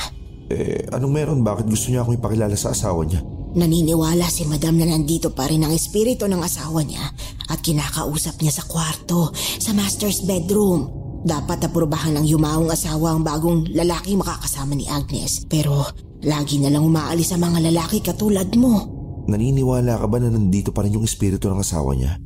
Eh, 0.52 0.85
anong 0.92 1.12
meron? 1.14 1.40
Bakit 1.40 1.64
gusto 1.64 1.88
niya 1.88 2.04
akong 2.04 2.21
ipakilala 2.21 2.52
sa 2.59 2.76
asawa 2.76 3.07
niya? 3.09 3.25
Naniniwala 3.52 4.28
si 4.28 4.45
Madam 4.45 4.76
na 4.76 4.88
nandito 4.88 5.33
pa 5.33 5.49
rin 5.49 5.64
ang 5.64 5.73
espiritu 5.73 6.28
ng 6.28 6.40
asawa 6.40 6.85
niya 6.85 7.04
at 7.49 7.61
kinakausap 7.64 8.40
niya 8.45 8.52
sa 8.52 8.64
kwarto, 8.69 9.33
sa 9.37 9.73
master's 9.73 10.25
bedroom. 10.25 10.92
Dapat 11.23 11.71
aprubahan 11.71 12.19
ng 12.19 12.26
yumaong 12.26 12.69
asawa 12.69 13.14
ang 13.14 13.23
bagong 13.23 13.71
lalaki 13.73 14.19
makakasama 14.19 14.76
ni 14.76 14.90
Agnes. 14.90 15.47
Pero 15.49 15.87
lagi 16.26 16.61
na 16.61 16.69
lang 16.69 16.85
umaalis 16.85 17.33
ang 17.33 17.49
mga 17.49 17.71
lalaki 17.73 18.02
katulad 18.04 18.50
mo. 18.59 19.01
Naniniwala 19.31 19.99
ka 20.02 20.07
ba 20.11 20.19
na 20.19 20.31
nandito 20.33 20.75
pa 20.75 20.83
rin 20.83 20.99
yung 20.99 21.07
espiritu 21.07 21.47
ng 21.47 21.62
asawa 21.62 21.95
niya? 21.95 22.19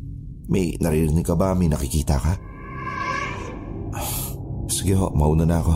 May 0.49 0.79
naririnig 0.81 1.26
ka 1.26 1.37
ba? 1.37 1.53
May 1.53 1.69
nakikita 1.69 2.17
ka? 2.17 2.33
Sige 4.76 4.97
ho, 4.97 5.12
mauna 5.12 5.45
na 5.45 5.59
ako. 5.61 5.75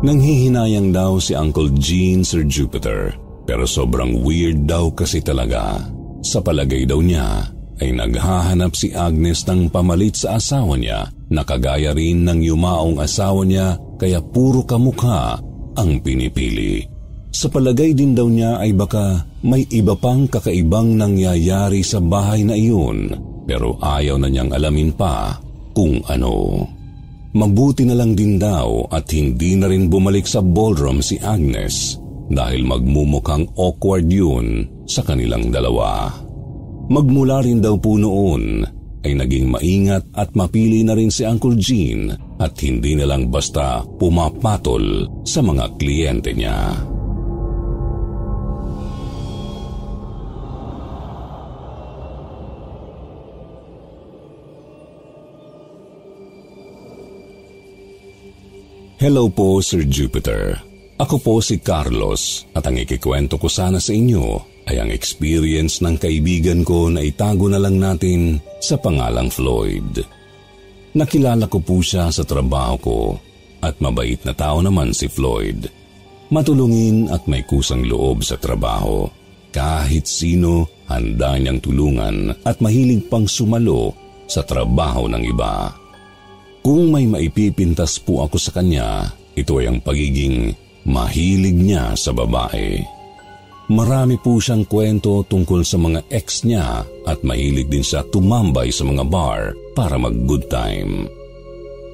Nanghihinayang 0.00 0.96
daw 0.96 1.20
si 1.20 1.36
Uncle 1.36 1.68
Gene 1.76 2.24
Sir 2.24 2.48
Jupiter 2.48 3.12
pero 3.44 3.66
sobrang 3.68 4.22
weird 4.24 4.64
daw 4.64 4.94
kasi 4.94 5.20
talaga. 5.20 5.82
Sa 6.24 6.40
palagay 6.40 6.88
daw 6.88 7.02
niya 7.02 7.50
ay 7.80 7.96
naghahanap 7.96 8.76
si 8.76 8.92
Agnes 8.92 9.42
ng 9.48 9.72
pamalit 9.72 10.14
sa 10.14 10.38
asawa 10.38 10.76
niya 10.76 11.08
na 11.32 11.42
kagaya 11.42 11.96
rin 11.96 12.24
ng 12.28 12.40
yumaong 12.44 13.00
asawa 13.00 13.42
niya 13.44 13.74
kaya 13.96 14.22
puro 14.22 14.62
kamukha 14.64 15.40
ang 15.74 15.90
pinipili. 16.04 16.99
Sa 17.30 17.46
palagay 17.46 17.94
din 17.94 18.12
daw 18.12 18.26
niya 18.26 18.58
ay 18.58 18.74
baka 18.74 19.22
may 19.46 19.62
iba 19.70 19.94
pang 19.94 20.26
kakaibang 20.26 20.98
nangyayari 20.98 21.80
sa 21.86 22.02
bahay 22.02 22.42
na 22.42 22.58
iyon 22.58 23.30
pero 23.50 23.74
ayaw 23.82 24.14
na 24.18 24.30
niyang 24.30 24.54
alamin 24.54 24.94
pa 24.94 25.38
kung 25.74 25.98
ano. 26.06 26.66
Mabuti 27.30 27.86
na 27.86 27.94
lang 27.94 28.18
din 28.18 28.38
daw 28.38 28.90
at 28.90 29.10
hindi 29.14 29.54
na 29.54 29.70
rin 29.70 29.86
bumalik 29.86 30.26
sa 30.26 30.42
ballroom 30.42 30.98
si 30.98 31.18
Agnes 31.22 31.98
dahil 32.30 32.66
magmumukhang 32.66 33.46
awkward 33.58 34.10
yun 34.10 34.66
sa 34.86 35.02
kanilang 35.06 35.50
dalawa. 35.50 36.10
Magmula 36.90 37.42
rin 37.46 37.62
daw 37.62 37.78
po 37.78 37.94
noon 37.94 38.66
ay 39.06 39.14
naging 39.14 39.46
maingat 39.46 40.06
at 40.14 40.34
mapili 40.34 40.82
na 40.82 40.98
rin 40.98 41.10
si 41.10 41.22
Uncle 41.22 41.54
Gene 41.54 42.10
at 42.42 42.58
hindi 42.62 42.98
na 42.98 43.06
lang 43.06 43.30
basta 43.30 43.82
pumapatol 43.98 45.06
sa 45.22 45.38
mga 45.42 45.78
kliyente 45.78 46.34
niya. 46.34 46.89
Hello 59.00 59.32
po, 59.32 59.64
Sir 59.64 59.88
Jupiter. 59.88 60.60
Ako 61.00 61.24
po 61.24 61.40
si 61.40 61.56
Carlos 61.56 62.44
at 62.52 62.68
ang 62.68 62.76
ikikwento 62.76 63.40
ko 63.40 63.48
sana 63.48 63.80
sa 63.80 63.96
inyo 63.96 64.44
ay 64.68 64.76
ang 64.76 64.92
experience 64.92 65.80
ng 65.80 65.96
kaibigan 65.96 66.60
ko 66.60 66.92
na 66.92 67.00
itago 67.00 67.48
na 67.48 67.56
lang 67.56 67.80
natin 67.80 68.36
sa 68.60 68.76
pangalang 68.76 69.32
Floyd. 69.32 70.04
Nakilala 70.92 71.48
ko 71.48 71.64
po 71.64 71.80
siya 71.80 72.12
sa 72.12 72.28
trabaho 72.28 72.76
ko 72.76 72.98
at 73.64 73.80
mabait 73.80 74.20
na 74.28 74.36
tao 74.36 74.60
naman 74.60 74.92
si 74.92 75.08
Floyd. 75.08 75.64
Matulungin 76.28 77.08
at 77.08 77.24
may 77.24 77.40
kusang 77.48 77.88
loob 77.88 78.20
sa 78.20 78.36
trabaho. 78.36 79.08
Kahit 79.48 80.04
sino, 80.12 80.68
handa 80.92 81.40
niyang 81.40 81.64
tulungan 81.64 82.36
at 82.44 82.60
mahilig 82.60 83.08
pang 83.08 83.24
sumalo 83.24 83.96
sa 84.28 84.44
trabaho 84.44 85.08
ng 85.08 85.24
iba. 85.24 85.72
Kung 86.60 86.92
may 86.92 87.08
maipipintas 87.08 87.96
po 88.04 88.20
ako 88.20 88.36
sa 88.36 88.52
kanya, 88.60 89.08
ito 89.32 89.56
ay 89.56 89.72
ang 89.72 89.78
pagiging 89.80 90.52
mahilig 90.84 91.56
niya 91.56 91.96
sa 91.96 92.12
babae. 92.12 92.76
Marami 93.70 94.18
po 94.20 94.36
siyang 94.42 94.66
kwento 94.66 95.22
tungkol 95.24 95.62
sa 95.62 95.78
mga 95.78 96.10
ex 96.10 96.42
niya 96.44 96.82
at 97.06 97.18
mahilig 97.22 97.70
din 97.70 97.86
siya 97.86 98.04
tumambay 98.10 98.68
sa 98.74 98.82
mga 98.84 99.04
bar 99.06 99.54
para 99.72 99.96
mag-good 99.96 100.50
time. 100.50 101.06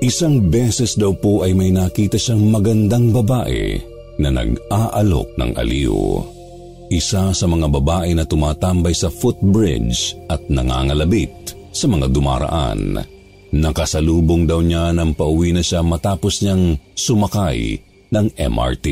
Isang 0.00 0.50
beses 0.50 0.96
daw 0.98 1.14
po 1.14 1.44
ay 1.46 1.54
may 1.54 1.70
nakita 1.70 2.18
siyang 2.18 2.48
magandang 2.48 3.12
babae 3.12 3.78
na 4.18 4.32
nag-aalok 4.34 5.36
ng 5.36 5.52
aliw. 5.56 6.00
Isa 6.90 7.30
sa 7.30 7.46
mga 7.46 7.68
babae 7.70 8.16
na 8.16 8.24
tumatambay 8.24 8.96
sa 8.96 9.12
footbridge 9.12 10.16
at 10.32 10.40
nangangalabit 10.48 11.54
sa 11.70 11.86
mga 11.86 12.08
dumaraan 12.08 13.15
Nakasalubong 13.56 14.44
daw 14.44 14.60
niya 14.60 14.92
nang 14.92 15.16
pauwi 15.16 15.56
na 15.56 15.64
siya 15.64 15.80
matapos 15.80 16.44
niyang 16.44 16.76
sumakay 16.92 17.80
ng 18.12 18.26
MRT. 18.36 18.86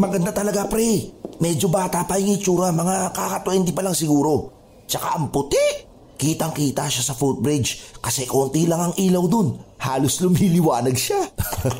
Maganda 0.00 0.32
talaga 0.32 0.64
pre. 0.64 1.12
Medyo 1.40 1.68
bata 1.68 2.04
pa 2.08 2.16
yung 2.16 2.40
itsura, 2.40 2.72
mga 2.72 3.12
kaka-20 3.12 3.76
pa 3.76 3.84
lang 3.84 3.96
siguro. 3.96 4.52
Tsaka 4.88 5.20
ang 5.20 5.28
puti. 5.28 5.88
Kitang 6.20 6.52
kita 6.52 6.84
siya 6.84 7.12
sa 7.12 7.16
footbridge 7.16 7.96
kasi 7.96 8.28
konti 8.28 8.68
lang 8.68 8.92
ang 8.92 8.94
ilaw 8.96 9.24
dun. 9.24 9.56
Halos 9.80 10.20
lumiliwanag 10.20 10.92
siya. 10.92 11.20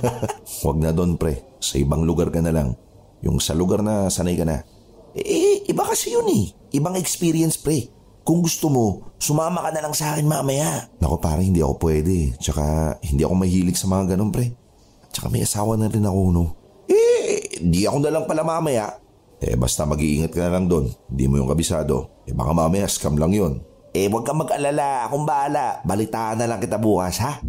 Huwag 0.65 0.81
na 0.81 0.97
doon 0.97 1.21
pre. 1.21 1.61
Sa 1.61 1.77
ibang 1.77 2.09
lugar 2.09 2.33
ka 2.33 2.41
na 2.41 2.49
lang. 2.53 2.73
Yung 3.21 3.37
sa 3.37 3.53
lugar 3.53 3.85
na 3.85 4.09
sanay 4.09 4.41
ka 4.41 4.49
na. 4.49 4.65
Eh, 5.13 5.69
iba 5.69 5.85
kasi 5.85 6.17
yun 6.17 6.25
eh. 6.33 6.45
Ibang 6.73 6.97
experience 6.97 7.61
pre. 7.61 8.00
Kung 8.21 8.45
gusto 8.45 8.69
mo, 8.69 8.87
sumama 9.17 9.65
ka 9.65 9.71
na 9.73 9.83
lang 9.85 9.95
sa 9.97 10.13
akin 10.13 10.29
mamaya. 10.29 10.87
Nako 11.01 11.17
pare, 11.17 11.41
hindi 11.41 11.65
ako 11.65 11.75
pwede. 11.81 12.37
Tsaka 12.37 12.97
hindi 13.01 13.25
ako 13.25 13.35
mahilig 13.37 13.77
sa 13.81 13.89
mga 13.89 14.15
ganun 14.15 14.31
pre. 14.33 14.53
Tsaka 15.11 15.27
may 15.33 15.43
asawa 15.43 15.75
na 15.81 15.89
rin 15.89 16.05
ako 16.05 16.21
no. 16.31 16.45
Eh, 16.87 17.61
di 17.65 17.89
ako 17.89 17.99
na 18.05 18.11
lang 18.13 18.25
pala 18.29 18.45
mamaya. 18.45 18.93
Eh 19.41 19.57
basta 19.57 19.89
mag-iingat 19.89 20.37
ka 20.37 20.47
na 20.47 20.61
lang 20.61 20.69
doon. 20.69 20.93
Hindi 21.09 21.25
mo 21.27 21.41
yung 21.41 21.49
kabisado. 21.49 22.23
Eh 22.29 22.37
baka 22.37 22.53
mamaya 22.53 22.85
scam 22.85 23.17
lang 23.17 23.33
yon. 23.33 23.59
Eh 23.97 24.07
huwag 24.07 24.29
kang 24.29 24.39
mag-alala. 24.45 25.09
Akong 25.09 25.25
bahala. 25.25 25.81
Balitaan 25.83 26.45
na 26.45 26.47
lang 26.47 26.61
kita 26.61 26.77
bukas 26.77 27.19
ha. 27.25 27.41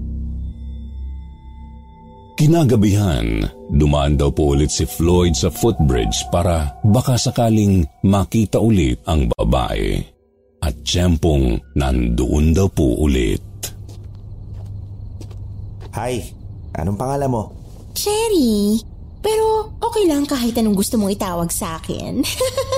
Kinagabihan, 2.42 3.46
dumaan 3.70 4.18
daw 4.18 4.34
po 4.34 4.58
ulit 4.58 4.74
si 4.74 4.88
Floyd 4.88 5.38
sa 5.38 5.54
footbridge 5.54 6.26
para 6.34 6.74
baka 6.82 7.14
sakaling 7.14 7.86
makita 8.02 8.58
ulit 8.58 8.98
ang 9.06 9.30
babae 9.30 10.02
at 10.72 10.88
tiyempong 10.88 11.60
nandoon 11.76 12.56
daw 12.56 12.72
po 12.72 13.04
ulit. 13.04 13.44
Hi, 15.92 16.24
anong 16.80 16.96
pangalan 16.96 17.28
mo? 17.28 17.44
Cherry, 17.92 18.80
pero 19.20 19.76
okay 19.84 20.08
lang 20.08 20.24
kahit 20.24 20.56
anong 20.56 20.80
gusto 20.80 20.96
mong 20.96 21.12
itawag 21.12 21.52
sa 21.52 21.76
akin. 21.76 22.24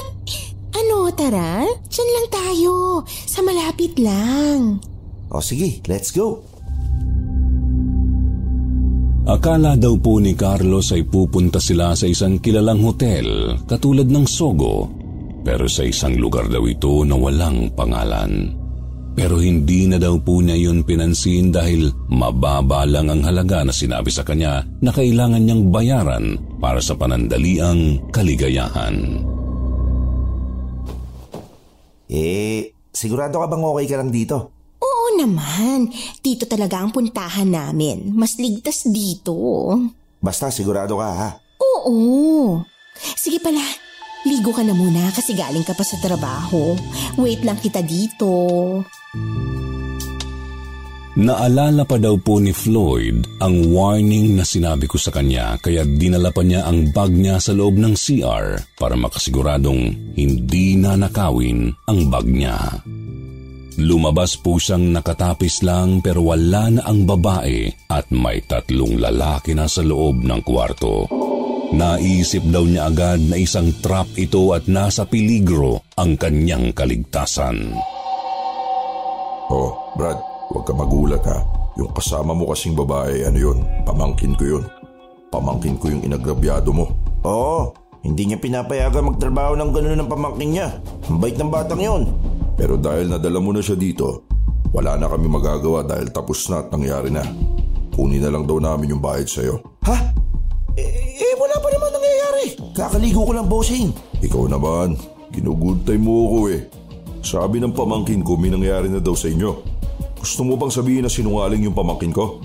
ano, 0.81 1.13
tara? 1.13 1.61
Diyan 1.85 2.09
lang 2.17 2.27
tayo. 2.33 3.05
Sa 3.05 3.45
malapit 3.45 3.93
lang. 4.01 4.81
O 5.29 5.37
sige, 5.37 5.85
let's 5.85 6.09
go. 6.09 6.41
Akala 9.23 9.77
daw 9.79 9.95
po 10.01 10.17
ni 10.19 10.33
Carlos 10.33 10.91
ay 10.91 11.05
pupunta 11.05 11.61
sila 11.61 11.95
sa 11.95 12.09
isang 12.09 12.41
kilalang 12.41 12.83
hotel 12.83 13.55
katulad 13.69 14.09
ng 14.09 14.27
Sogo 14.27 15.02
pero 15.43 15.67
sa 15.67 15.83
isang 15.83 16.15
lugar 16.15 16.47
daw 16.47 16.63
ito 16.63 17.03
na 17.03 17.19
walang 17.19 17.69
pangalan. 17.75 18.63
Pero 19.13 19.37
hindi 19.37 19.85
na 19.85 20.01
daw 20.01 20.17
po 20.17 20.41
niya 20.41 20.57
yun 20.57 20.81
pinansin 20.81 21.53
dahil 21.53 21.93
mababa 22.09 22.81
lang 22.89 23.13
ang 23.13 23.21
halaga 23.21 23.61
na 23.61 23.69
sinabi 23.69 24.09
sa 24.09 24.25
kanya 24.25 24.65
na 24.81 24.89
kailangan 24.89 25.37
niyang 25.37 25.69
bayaran 25.69 26.41
para 26.57 26.81
sa 26.81 26.97
panandaliang 26.97 28.01
kaligayahan. 28.09 29.21
Eh, 32.09 32.73
sigurado 32.89 33.37
ka 33.37 33.45
bang 33.45 33.61
okay 33.61 33.85
ka 33.85 33.95
lang 34.01 34.09
dito? 34.09 34.37
Oo 34.81 35.07
naman. 35.13 35.93
Dito 36.25 36.49
talaga 36.49 36.81
ang 36.81 36.89
puntahan 36.89 37.53
namin. 37.53 38.17
Mas 38.17 38.41
ligtas 38.41 38.89
dito. 38.89 39.37
Basta 40.17 40.49
sigurado 40.49 40.97
ka 40.97 41.09
ha? 41.13 41.29
Oo. 41.61 42.61
Sige 43.17 43.37
pala, 43.41 43.61
Ligo 44.23 44.55
ka 44.55 44.63
na 44.63 44.71
muna 44.71 45.11
kasi 45.11 45.35
galing 45.35 45.67
ka 45.67 45.75
pa 45.75 45.83
sa 45.83 45.99
trabaho. 45.99 46.79
Wait 47.19 47.43
lang 47.43 47.59
kita 47.59 47.83
dito. 47.83 48.31
Naalala 51.13 51.85
pa 51.85 52.01
daw 52.01 52.17
po 52.17 52.41
ni 52.41 52.49
Floyd 52.49 53.37
ang 53.37 53.69
warning 53.69 54.33
na 54.33 54.41
sinabi 54.41 54.89
ko 54.89 54.97
sa 54.97 55.13
kanya 55.13 55.61
kaya 55.61 55.85
dinala 55.85 56.33
pa 56.33 56.41
niya 56.41 56.65
ang 56.65 56.89
bag 56.89 57.13
niya 57.13 57.37
sa 57.37 57.53
loob 57.53 57.77
ng 57.77 57.93
CR 57.93 58.57
para 58.81 58.97
makasiguradong 58.97 60.15
hindi 60.17 60.73
na 60.73 60.97
nakawin 60.97 61.69
ang 61.85 62.09
bag 62.09 62.25
niya. 62.25 62.57
Lumabas 63.77 64.41
po 64.41 64.57
siyang 64.57 64.89
nakatapis 64.89 65.61
lang 65.61 66.01
pero 66.01 66.25
wala 66.25 66.73
na 66.73 66.81
ang 66.85 67.05
babae 67.05 67.69
at 67.93 68.09
may 68.09 68.41
tatlong 68.45 68.97
lalaki 68.97 69.53
na 69.53 69.69
sa 69.69 69.85
loob 69.85 70.25
ng 70.25 70.41
kwarto. 70.41 71.05
Naisip 71.73 72.45
daw 72.53 72.61
niya 72.69 72.85
agad 72.85 73.17
na 73.25 73.33
isang 73.33 73.73
trap 73.81 74.05
ito 74.13 74.53
at 74.53 74.69
nasa 74.69 75.09
peligro 75.09 75.81
ang 75.97 76.13
kanyang 76.21 76.69
kaligtasan. 76.69 77.73
Oh, 79.49 79.73
Brad, 79.97 80.21
huwag 80.53 80.69
ka 80.69 80.73
magulat 80.77 81.25
ha. 81.25 81.41
Yung 81.81 81.89
kasama 81.89 82.37
mo 82.37 82.45
kasing 82.53 82.77
babae, 82.77 83.25
ano 83.25 83.37
yun? 83.41 83.65
Pamangkin 83.89 84.37
ko 84.37 84.43
yun. 84.45 84.63
Pamangkin 85.33 85.73
ko 85.81 85.89
yung 85.89 86.05
inagrabyado 86.05 86.69
mo. 86.69 86.93
Oo, 87.25 87.73
hindi 88.05 88.29
niya 88.29 88.37
pinapayagan 88.37 89.09
magtrabaho 89.09 89.57
ng 89.57 89.69
gano'n 89.73 89.97
ng 90.05 90.11
pamangkin 90.13 90.49
niya. 90.53 90.67
Ang 91.09 91.17
bait 91.17 91.33
ng 91.41 91.49
batang 91.49 91.81
yon. 91.81 92.05
Pero 92.53 92.77
dahil 92.77 93.09
nadala 93.09 93.41
mo 93.41 93.49
na 93.49 93.65
siya 93.65 93.73
dito, 93.73 94.29
wala 94.69 94.93
na 94.93 95.09
kami 95.09 95.25
magagawa 95.25 95.81
dahil 95.81 96.13
tapos 96.13 96.45
na 96.53 96.61
at 96.61 96.69
nangyari 96.69 97.09
na. 97.09 97.25
Kunin 97.97 98.21
na 98.21 98.29
lang 98.29 98.45
daw 98.45 98.61
namin 98.61 98.93
yung 98.93 99.01
bayad 99.01 99.25
sa'yo. 99.25 99.57
Ha? 99.89 99.97
Eh, 100.77 101.12
Kakaligo 102.73 103.21
ko 103.29 103.31
lang, 103.37 103.45
bossing. 103.45 103.93
Ikaw 104.25 104.49
naman, 104.49 104.97
ginugood 105.29 105.85
time 105.85 106.09
mo 106.09 106.25
ako 106.25 106.39
eh. 106.49 106.61
Sabi 107.21 107.61
ng 107.61 107.71
pamangkin 107.71 108.25
ko 108.25 108.33
may 108.33 108.49
nangyari 108.49 108.89
na 108.89 108.97
daw 108.97 109.13
sa 109.13 109.29
inyo. 109.29 109.61
Gusto 110.17 110.41
mo 110.41 110.57
bang 110.57 110.73
sabihin 110.73 111.05
na 111.05 111.11
sinungaling 111.13 111.69
yung 111.69 111.77
pamangkin 111.77 112.09
ko? 112.09 112.41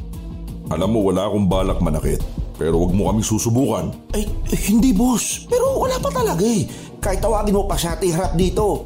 Alam 0.69 0.93
mo 0.93 1.09
wala 1.09 1.27
akong 1.27 1.49
balak 1.49 1.81
manakit. 1.81 2.21
Pero 2.61 2.77
wag 2.77 2.93
mo 2.93 3.09
kami 3.09 3.25
susubukan. 3.25 3.89
Ay, 4.13 4.29
eh, 4.53 4.61
hindi 4.69 4.93
boss. 4.93 5.49
Pero 5.49 5.81
wala 5.81 5.97
pa 5.97 6.13
talaga 6.13 6.45
eh. 6.45 6.69
Kahit 7.01 7.25
tawagin 7.25 7.57
mo 7.57 7.65
pa 7.65 7.79
siya 7.79 7.97
at 7.97 8.05
iharap 8.05 8.37
dito. 8.37 8.85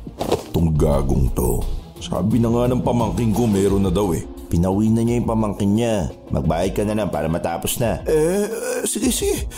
Itong 0.52 0.78
gagong 0.78 1.26
to. 1.34 1.58
Sabi 1.98 2.38
na 2.38 2.54
nga 2.54 2.70
ng 2.70 2.84
pamangkin 2.86 3.34
ko 3.34 3.50
meron 3.50 3.82
na 3.82 3.90
daw 3.90 4.14
eh. 4.14 4.22
Pinawin 4.46 4.94
na 4.94 5.02
niya 5.02 5.18
yung 5.18 5.30
pamangkin 5.32 5.72
niya. 5.74 6.12
Magbayad 6.30 6.72
ka 6.76 6.82
na 6.84 6.94
lang 6.94 7.10
para 7.10 7.26
matapos 7.26 7.80
na. 7.80 8.04
Eh, 8.04 8.46
eh 8.46 8.84
sige, 8.84 9.08
sige. 9.08 9.48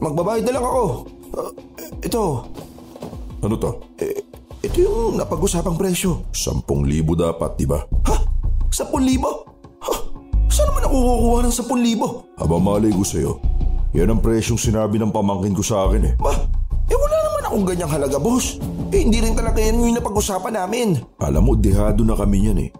Magbabayad 0.00 0.48
na 0.48 0.56
lang 0.56 0.64
ako. 0.64 0.84
Uh, 1.38 1.54
ito. 2.02 2.42
Ano 3.46 3.54
to? 3.54 3.70
Eh, 4.02 4.26
ito 4.66 4.76
yung 4.82 5.22
napag-usapang 5.22 5.78
presyo. 5.78 6.26
Sampung 6.34 6.82
libo 6.82 7.14
dapat, 7.14 7.54
di 7.54 7.62
ba? 7.62 7.78
Ha? 8.10 8.16
Sampung 8.74 9.06
libo? 9.06 9.46
Ha? 9.86 9.94
Saan 10.50 10.74
naman 10.74 10.90
ako 10.90 10.96
kukuha 10.98 11.38
ng 11.46 11.54
sampung 11.54 11.78
libo? 11.78 12.26
Aba, 12.34 12.58
malay 12.58 12.90
ko 12.90 13.06
sa'yo. 13.06 13.38
Yan 13.94 14.10
ang 14.10 14.20
presyong 14.20 14.58
sinabi 14.58 14.98
ng 14.98 15.14
pamangkin 15.14 15.54
ko 15.54 15.62
sa 15.62 15.86
akin 15.86 16.02
eh. 16.10 16.14
Ma, 16.18 16.34
eh 16.90 16.96
wala 16.98 17.16
naman 17.22 17.42
akong 17.46 17.66
ganyang 17.70 17.92
halaga, 17.94 18.18
boss. 18.18 18.58
Eh, 18.90 19.06
hindi 19.06 19.22
rin 19.22 19.38
talaga 19.38 19.62
yan 19.62 19.78
yung 19.78 19.94
napag-usapan 19.94 20.58
namin. 20.58 20.98
Alam 21.22 21.42
mo, 21.46 21.52
dehado 21.54 22.02
na 22.02 22.18
kami 22.18 22.50
yan 22.50 22.58
eh. 22.66 22.70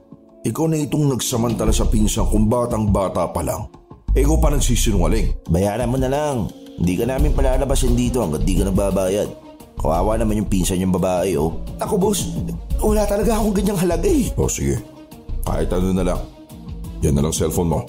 Ikaw 0.43 0.67
na 0.67 0.83
itong 0.83 1.15
nagsamantala 1.15 1.71
sa 1.71 1.87
pinsan 1.87 2.27
kung 2.27 2.51
batang 2.51 2.91
bata 2.91 3.31
pa 3.31 3.39
lang. 3.47 3.71
Eh, 4.17 4.25
ikaw 4.25 4.41
pa 4.41 4.49
nagsisinungaling. 4.49 5.49
Bayaran 5.53 5.91
mo 5.91 6.01
na 6.01 6.09
lang. 6.09 6.49
Hindi 6.79 6.95
ka 6.95 7.05
namin 7.11 7.35
palalabasin 7.35 7.99
dito 7.99 8.23
hanggat 8.23 8.47
di 8.47 8.55
ka 8.55 8.65
nagbabayad. 8.65 9.29
Kawawa 9.79 10.19
naman 10.19 10.43
yung 10.43 10.51
pinsan 10.51 10.83
yung 10.83 10.95
babae 10.95 11.39
oh. 11.39 11.55
Ako 11.79 11.95
boss, 11.99 12.35
wala 12.83 13.07
talaga 13.07 13.39
akong 13.39 13.55
ganyang 13.55 13.79
halaga 13.79 14.11
eh. 14.11 14.27
O 14.35 14.51
sige, 14.51 14.83
kahit 15.47 15.71
ano 15.71 15.95
na 15.95 16.03
lang. 16.03 16.21
Yan 17.03 17.15
na 17.15 17.23
lang 17.23 17.35
cellphone 17.35 17.71
mo. 17.71 17.81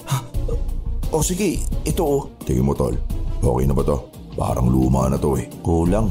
O 1.10 1.18
sige, 1.18 1.58
ito 1.82 2.02
oh. 2.06 2.22
Tingin 2.46 2.62
mo 2.62 2.78
tol, 2.78 2.94
okay 3.42 3.66
na 3.66 3.74
ba 3.74 3.82
to? 3.82 3.98
Parang 4.38 4.70
luma 4.70 5.10
na 5.10 5.18
to 5.18 5.34
eh. 5.34 5.50
Kulang. 5.66 6.06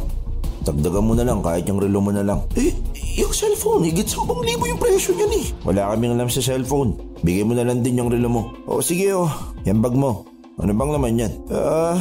Dagdagan 0.70 1.02
mo 1.02 1.18
na 1.18 1.26
lang 1.26 1.42
kahit 1.42 1.66
yung 1.66 1.82
relo 1.82 1.98
mo 1.98 2.14
na 2.14 2.22
lang. 2.22 2.46
Eh, 2.54 2.70
yung 3.18 3.34
cellphone, 3.34 3.90
higit 3.90 4.06
10,000 4.06 4.22
yung 4.46 4.78
presyo 4.78 5.18
niyan 5.18 5.34
eh. 5.42 5.46
Wala 5.66 5.90
kaming 5.90 6.14
alam 6.14 6.30
sa 6.30 6.46
cellphone. 6.46 6.94
Bigay 7.26 7.42
mo 7.42 7.58
na 7.58 7.66
lang 7.66 7.82
din 7.82 7.98
yung 7.98 8.14
relo 8.14 8.30
mo. 8.30 8.42
O 8.70 8.78
sige 8.78 9.10
oh, 9.10 9.34
yan 9.66 9.82
bag 9.82 9.98
mo. 9.98 10.30
Ano 10.62 10.70
bang 10.78 10.92
naman 10.94 11.18
yan? 11.18 11.34
Ah, 11.50 11.98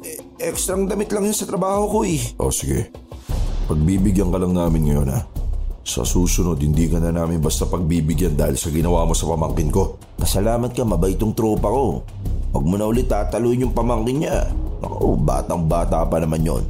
eh, 0.00 0.16
extrang 0.40 0.88
damit 0.88 1.12
lang 1.12 1.28
yun 1.28 1.36
sa 1.36 1.44
trabaho 1.44 1.92
ko 1.92 1.98
eh. 2.08 2.16
O 2.40 2.48
sige, 2.48 2.88
pagbibigyan 3.68 4.32
ka 4.32 4.40
lang 4.40 4.56
namin 4.56 4.88
ngayon 4.88 5.12
ha. 5.12 5.20
Sa 5.84 6.08
susunod, 6.08 6.56
hindi 6.64 6.88
ka 6.88 7.04
na 7.04 7.12
namin 7.12 7.36
basta 7.36 7.68
pagbibigyan 7.68 8.32
dahil 8.32 8.56
sa 8.56 8.72
ginawa 8.72 9.04
mo 9.04 9.12
sa 9.12 9.28
pamangkin 9.28 9.68
ko. 9.68 10.00
Pasalamat 10.16 10.72
ka, 10.72 10.88
mabait 10.88 11.20
tong 11.20 11.36
tropa 11.36 11.68
ko. 11.68 12.00
Huwag 12.56 12.64
mo 12.64 12.80
na 12.80 12.88
ulit 12.88 13.12
tataluin 13.12 13.68
yung 13.68 13.76
pamangkin 13.76 14.24
niya. 14.24 14.48
Ako, 14.80 15.20
batang 15.20 15.68
bata 15.68 16.00
pa 16.08 16.16
naman 16.16 16.48
yon. 16.48 16.64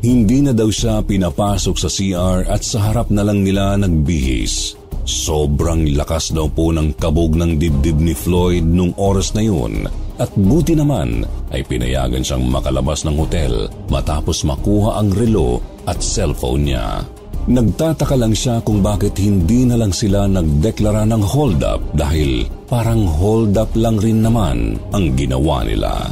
Hindi 0.00 0.40
na 0.40 0.56
daw 0.56 0.72
siya 0.72 1.04
pinapasok 1.04 1.76
sa 1.76 1.92
CR 1.92 2.48
at 2.48 2.64
sa 2.64 2.88
harap 2.88 3.12
na 3.12 3.20
lang 3.20 3.44
nila 3.44 3.76
nagbihis. 3.76 4.72
Sobrang 5.04 5.92
lakas 5.92 6.32
daw 6.32 6.48
po 6.48 6.72
ng 6.72 6.96
kabog 6.96 7.36
ng 7.36 7.60
dibdib 7.60 8.00
ni 8.00 8.16
Floyd 8.16 8.64
nung 8.64 8.96
oras 8.96 9.36
na 9.36 9.44
yun 9.44 9.84
at 10.16 10.32
buti 10.36 10.72
naman 10.72 11.24
ay 11.52 11.64
pinayagan 11.68 12.24
siyang 12.24 12.48
makalabas 12.48 13.04
ng 13.04 13.16
hotel 13.16 13.68
matapos 13.92 14.44
makuha 14.48 15.00
ang 15.00 15.12
relo 15.12 15.60
at 15.84 16.00
cellphone 16.00 16.68
niya. 16.68 17.04
Nagtataka 17.48 18.16
lang 18.16 18.32
siya 18.36 18.64
kung 18.64 18.80
bakit 18.80 19.16
hindi 19.20 19.68
na 19.68 19.80
lang 19.80 19.92
sila 19.92 20.28
nagdeklara 20.28 21.08
ng 21.08 21.22
hold 21.24 21.60
up 21.60 21.80
dahil 21.92 22.48
parang 22.68 23.04
hold 23.04 23.56
up 23.56 23.72
lang 23.76 24.00
rin 24.00 24.24
naman 24.24 24.80
ang 24.96 25.12
ginawa 25.12 25.60
nila. 25.64 26.08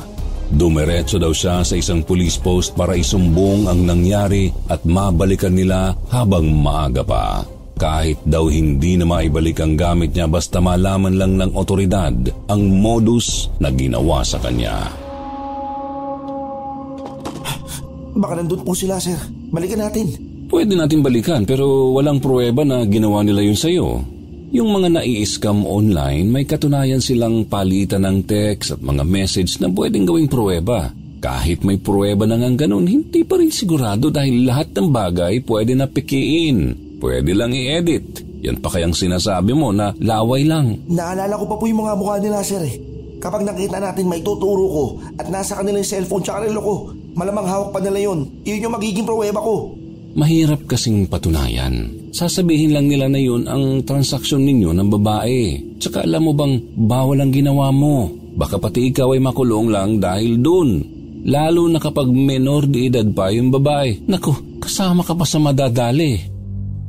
Dumiretso 0.49 1.21
daw 1.21 1.29
siya 1.29 1.61
sa 1.61 1.77
isang 1.77 2.01
police 2.01 2.41
post 2.41 2.73
para 2.73 2.97
isumbong 2.97 3.69
ang 3.69 3.85
nangyari 3.85 4.49
at 4.73 4.81
mabalikan 4.89 5.53
nila 5.53 5.93
habang 6.09 6.49
maaga 6.49 7.05
pa. 7.05 7.45
Kahit 7.79 8.19
daw 8.25 8.49
hindi 8.49 8.99
na 8.99 9.07
maibalik 9.07 9.61
ang 9.61 9.79
gamit 9.79 10.17
niya 10.17 10.27
basta 10.27 10.59
malaman 10.59 11.15
lang 11.15 11.37
ng 11.39 11.53
otoridad 11.55 12.17
ang 12.49 12.63
modus 12.81 13.53
na 13.61 13.71
ginawa 13.71 14.25
sa 14.25 14.41
kanya. 14.43 14.89
Baka 18.19 18.43
nandun 18.43 18.67
po 18.67 18.75
sila, 18.75 18.99
sir. 18.99 19.21
Balikan 19.55 19.79
natin. 19.85 20.11
Pwede 20.49 20.75
natin 20.75 21.05
balikan 21.05 21.45
pero 21.45 21.93
walang 21.93 22.19
pruweba 22.19 22.65
na 22.65 22.83
ginawa 22.89 23.21
nila 23.23 23.45
yun 23.45 23.55
sa'yo. 23.55 24.18
Yung 24.49 24.73
mga 24.73 24.89
nai-scam 24.97 25.69
online, 25.69 26.25
may 26.33 26.49
katunayan 26.49 27.05
silang 27.05 27.45
palitan 27.45 28.09
ng 28.09 28.25
text 28.25 28.73
at 28.73 28.81
mga 28.81 29.05
message 29.05 29.61
na 29.61 29.69
pwedeng 29.69 30.09
gawing 30.09 30.25
pruweba. 30.25 30.89
Kahit 31.21 31.69
may 31.69 31.77
pruweba 31.77 32.25
na 32.25 32.41
nga 32.41 32.65
ganun, 32.65 32.89
hindi 32.89 33.29
pa 33.29 33.37
rin 33.37 33.53
sigurado 33.53 34.09
dahil 34.09 34.49
lahat 34.49 34.73
ng 34.73 34.89
bagay 34.89 35.45
pwede 35.45 35.77
na 35.77 35.85
pikiin. 35.85 36.73
Pwede 36.97 37.37
lang 37.37 37.53
i-edit. 37.53 38.25
Yan 38.41 38.57
pa 38.65 38.73
kayang 38.73 38.97
sinasabi 38.97 39.53
mo 39.53 39.69
na 39.69 39.93
laway 40.01 40.49
lang. 40.49 40.81
Naalala 40.89 41.37
ko 41.37 41.45
pa 41.45 41.61
po 41.61 41.69
yung 41.69 41.85
mga 41.85 41.95
mukha 42.01 42.17
nila, 42.17 42.41
sir 42.41 42.65
eh. 42.65 42.81
Kapag 43.21 43.45
nakita 43.45 43.83
natin 43.85 44.09
may 44.09 44.25
tuturo 44.25 44.65
ko 44.65 44.85
at 45.21 45.29
nasa 45.29 45.61
kanila 45.61 45.77
yung 45.77 45.93
cellphone 45.93 46.25
tsaka 46.25 46.49
relo 46.49 46.61
ko, 46.65 46.75
malamang 47.19 47.45
hawak 47.45 47.71
pa 47.77 47.85
nila 47.85 48.01
yun. 48.01 48.25
Iyon 48.49 48.65
yung 48.65 48.75
magiging 48.81 49.05
pruweba 49.05 49.45
ko. 49.45 49.77
Mahirap 50.19 50.67
kasing 50.67 51.07
patunayan. 51.07 52.11
Sasabihin 52.11 52.75
lang 52.75 52.91
nila 52.91 53.07
na 53.07 53.23
yun 53.23 53.47
ang 53.47 53.87
transaksyon 53.87 54.43
ninyo 54.43 54.75
ng 54.75 54.89
babae. 54.99 55.43
Tsaka 55.79 56.03
alam 56.03 56.27
mo 56.27 56.35
bang 56.35 56.59
bawal 56.75 57.23
ang 57.23 57.31
ginawa 57.31 57.71
mo? 57.71 58.11
Baka 58.35 58.59
pati 58.59 58.91
ikaw 58.91 59.15
ay 59.15 59.23
makulong 59.23 59.71
lang 59.71 60.03
dahil 60.03 60.43
dun. 60.43 60.83
Lalo 61.23 61.71
na 61.71 61.79
kapag 61.79 62.11
menor 62.11 62.67
de 62.67 62.91
edad 62.91 63.07
pa 63.15 63.31
yung 63.31 63.55
babae. 63.55 64.11
Naku, 64.11 64.59
kasama 64.59 65.07
ka 65.07 65.15
pa 65.15 65.23
sa 65.23 65.39
madadali. 65.39 66.19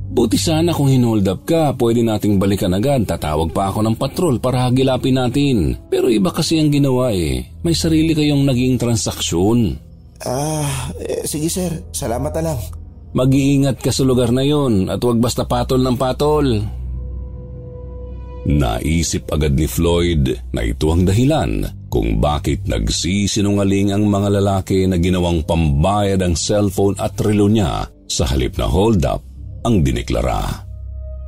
Buti 0.09 0.41
sana 0.41 0.73
kung 0.73 0.89
hinold 0.89 1.29
up 1.29 1.45
ka, 1.45 1.77
pwede 1.77 2.01
nating 2.01 2.41
balikan 2.41 2.73
agad. 2.73 3.05
Tatawag 3.05 3.53
pa 3.53 3.69
ako 3.69 3.85
ng 3.85 3.93
patrol 3.93 4.41
para 4.41 4.65
hagilapin 4.65 5.21
natin. 5.21 5.77
Pero 5.85 6.09
iba 6.09 6.33
kasi 6.33 6.57
ang 6.57 6.73
ginawa 6.73 7.13
eh. 7.13 7.45
May 7.61 7.77
sarili 7.77 8.17
kayong 8.17 8.41
naging 8.41 8.81
transaksyon. 8.81 9.77
Ah, 10.25 10.89
eh, 10.97 11.29
sige 11.29 11.45
sir. 11.45 11.85
Salamat 11.93 12.33
na 12.41 12.53
lang. 12.53 12.78
Mag-iingat 13.09 13.81
ka 13.81 13.89
sa 13.89 14.05
lugar 14.05 14.29
na 14.29 14.45
yon 14.45 14.85
at 14.85 15.01
huwag 15.01 15.17
basta 15.17 15.41
patol 15.45 15.81
ng 15.81 15.97
patol. 15.97 16.47
Naisip 18.49 19.29
agad 19.33 19.57
ni 19.57 19.65
Floyd 19.65 20.53
na 20.53 20.61
ito 20.61 20.93
ang 20.93 21.03
dahilan 21.03 21.65
kung 21.89 22.21
bakit 22.21 22.69
nagsisinungaling 22.69 23.91
ang 23.91 24.05
mga 24.05 24.39
lalaki 24.39 24.85
na 24.85 25.01
ginawang 25.01 25.41
pambayad 25.41 26.21
ang 26.21 26.37
cellphone 26.37 26.95
at 27.01 27.17
relo 27.17 27.49
niya 27.49 27.89
sa 28.05 28.29
halip 28.29 28.55
na 28.61 28.69
hold 28.69 29.01
up 29.05 29.25
ang 29.65 29.81
diniklara. 29.81 30.65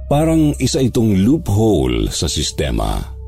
Parang 0.06 0.54
isa 0.62 0.84
itong 0.84 1.24
loophole 1.26 2.14
sa 2.14 2.30
sistema. 2.30 3.21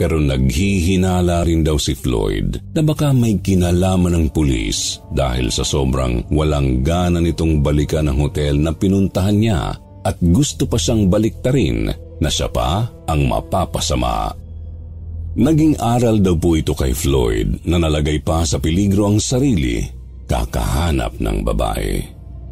Pero 0.00 0.16
naghihinala 0.16 1.44
rin 1.44 1.60
daw 1.60 1.76
si 1.76 1.92
Floyd 1.92 2.72
na 2.72 2.80
baka 2.80 3.12
may 3.12 3.36
kinalaman 3.36 4.16
ng 4.16 4.26
pulis 4.32 4.96
dahil 5.12 5.52
sa 5.52 5.60
sobrang 5.60 6.24
walang 6.32 6.80
gana 6.80 7.20
nitong 7.20 7.60
balikan 7.60 8.08
ng 8.08 8.16
hotel 8.16 8.56
na 8.56 8.72
pinuntahan 8.72 9.36
niya 9.36 9.76
at 10.00 10.16
gusto 10.24 10.64
pa 10.64 10.80
siyang 10.80 11.12
baliktarin 11.12 11.92
na 12.16 12.28
siya 12.32 12.48
pa 12.48 12.88
ang 13.04 13.28
mapapasama. 13.28 14.32
Naging 15.36 15.76
aral 15.76 16.24
daw 16.24 16.32
po 16.32 16.56
ito 16.56 16.72
kay 16.72 16.96
Floyd 16.96 17.68
na 17.68 17.76
nalagay 17.76 18.24
pa 18.24 18.40
sa 18.48 18.56
peligro 18.56 19.04
ang 19.04 19.20
sarili 19.20 19.84
kakahanap 20.24 21.20
ng 21.20 21.44
babae. 21.44 22.00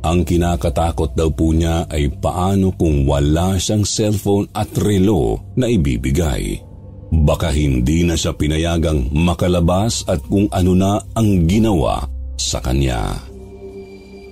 Ang 0.05 0.29
kinakatakot 0.29 1.17
daw 1.17 1.33
po 1.33 1.57
niya 1.57 1.89
ay 1.89 2.13
paano 2.13 2.77
kung 2.77 3.09
wala 3.09 3.57
siyang 3.57 3.89
cellphone 3.89 4.53
at 4.53 4.69
relo 4.77 5.41
na 5.57 5.65
ibibigay. 5.65 6.68
Baka 7.09 7.49
hindi 7.53 8.05
na 8.05 8.15
siya 8.15 8.37
pinayagang 8.37 9.09
makalabas 9.13 10.05
at 10.05 10.21
kung 10.29 10.49
ano 10.53 10.73
na 10.77 11.01
ang 11.17 11.49
ginawa 11.49 12.05
sa 12.37 12.61
kanya. 12.61 13.17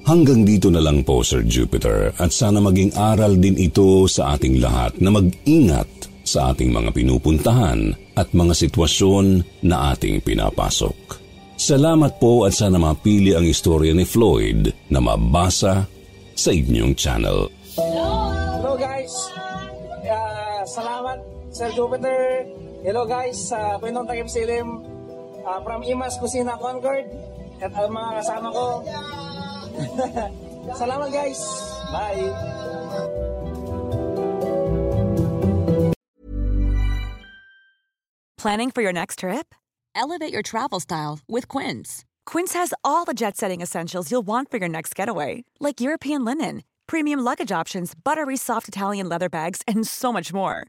Hanggang 0.07 0.47
dito 0.47 0.71
na 0.71 0.79
lang 0.79 1.03
po 1.03 1.27
Sir 1.27 1.43
Jupiter 1.43 2.15
at 2.15 2.31
sana 2.31 2.63
maging 2.63 2.95
aral 2.95 3.35
din 3.43 3.59
ito 3.59 4.07
sa 4.07 4.39
ating 4.39 4.63
lahat 4.63 4.95
na 5.03 5.11
mag-ingat 5.11 5.91
sa 6.23 6.55
ating 6.55 6.71
mga 6.71 6.95
pinupuntahan 6.95 7.91
at 8.15 8.31
mga 8.31 8.55
sitwasyon 8.55 9.43
na 9.67 9.91
ating 9.95 10.23
pinapasok. 10.23 11.27
Salamat 11.57 12.23
po 12.23 12.47
at 12.47 12.55
sana 12.55 12.79
mapili 12.79 13.35
ang 13.35 13.49
istorya 13.49 13.97
ni 13.97 14.07
Floyd 14.07 14.71
na 14.93 15.03
mabasa 15.03 15.89
sa 16.37 16.51
inyong 16.53 16.95
channel. 16.95 17.49
Sir 21.57 21.73
Jupiter 21.73 22.45
Hello 22.85 23.09
guys, 23.09 23.51
uh, 23.51 23.81
Pinong 23.81 24.05
Takip 24.05 24.29
Silim 24.29 24.85
uh, 25.41 25.65
from 25.65 25.81
Imas 25.89 26.21
Kusina 26.21 26.61
Concord 26.61 27.09
at 27.65 27.73
ang 27.73 27.97
mga 27.97 28.11
kasama 28.21 28.49
ko. 28.53 28.67
Salamat 30.85 31.09
guys. 31.09 31.41
Bye. 31.89 32.29
Planning 38.37 38.69
for 38.69 38.85
your 38.85 38.93
next 38.93 39.25
trip? 39.25 39.57
Elevate 39.97 40.37
your 40.37 40.45
travel 40.45 40.79
style 40.79 41.25
with 41.25 41.49
Quince. 41.49 42.05
Quince 42.29 42.53
has 42.53 42.77
all 42.85 43.09
the 43.09 43.17
jet-setting 43.17 43.65
essentials 43.65 44.13
you'll 44.13 44.29
want 44.29 44.53
for 44.53 44.61
your 44.61 44.69
next 44.69 44.93
getaway, 44.93 45.49
like 45.59 45.81
European 45.81 46.21
linen, 46.21 46.69
premium 46.87 47.25
luggage 47.25 47.51
options, 47.51 47.97
buttery 47.97 48.37
soft 48.37 48.69
Italian 48.69 49.09
leather 49.09 49.33
bags, 49.33 49.65
and 49.65 49.89
so 49.89 50.13
much 50.13 50.37
more 50.37 50.69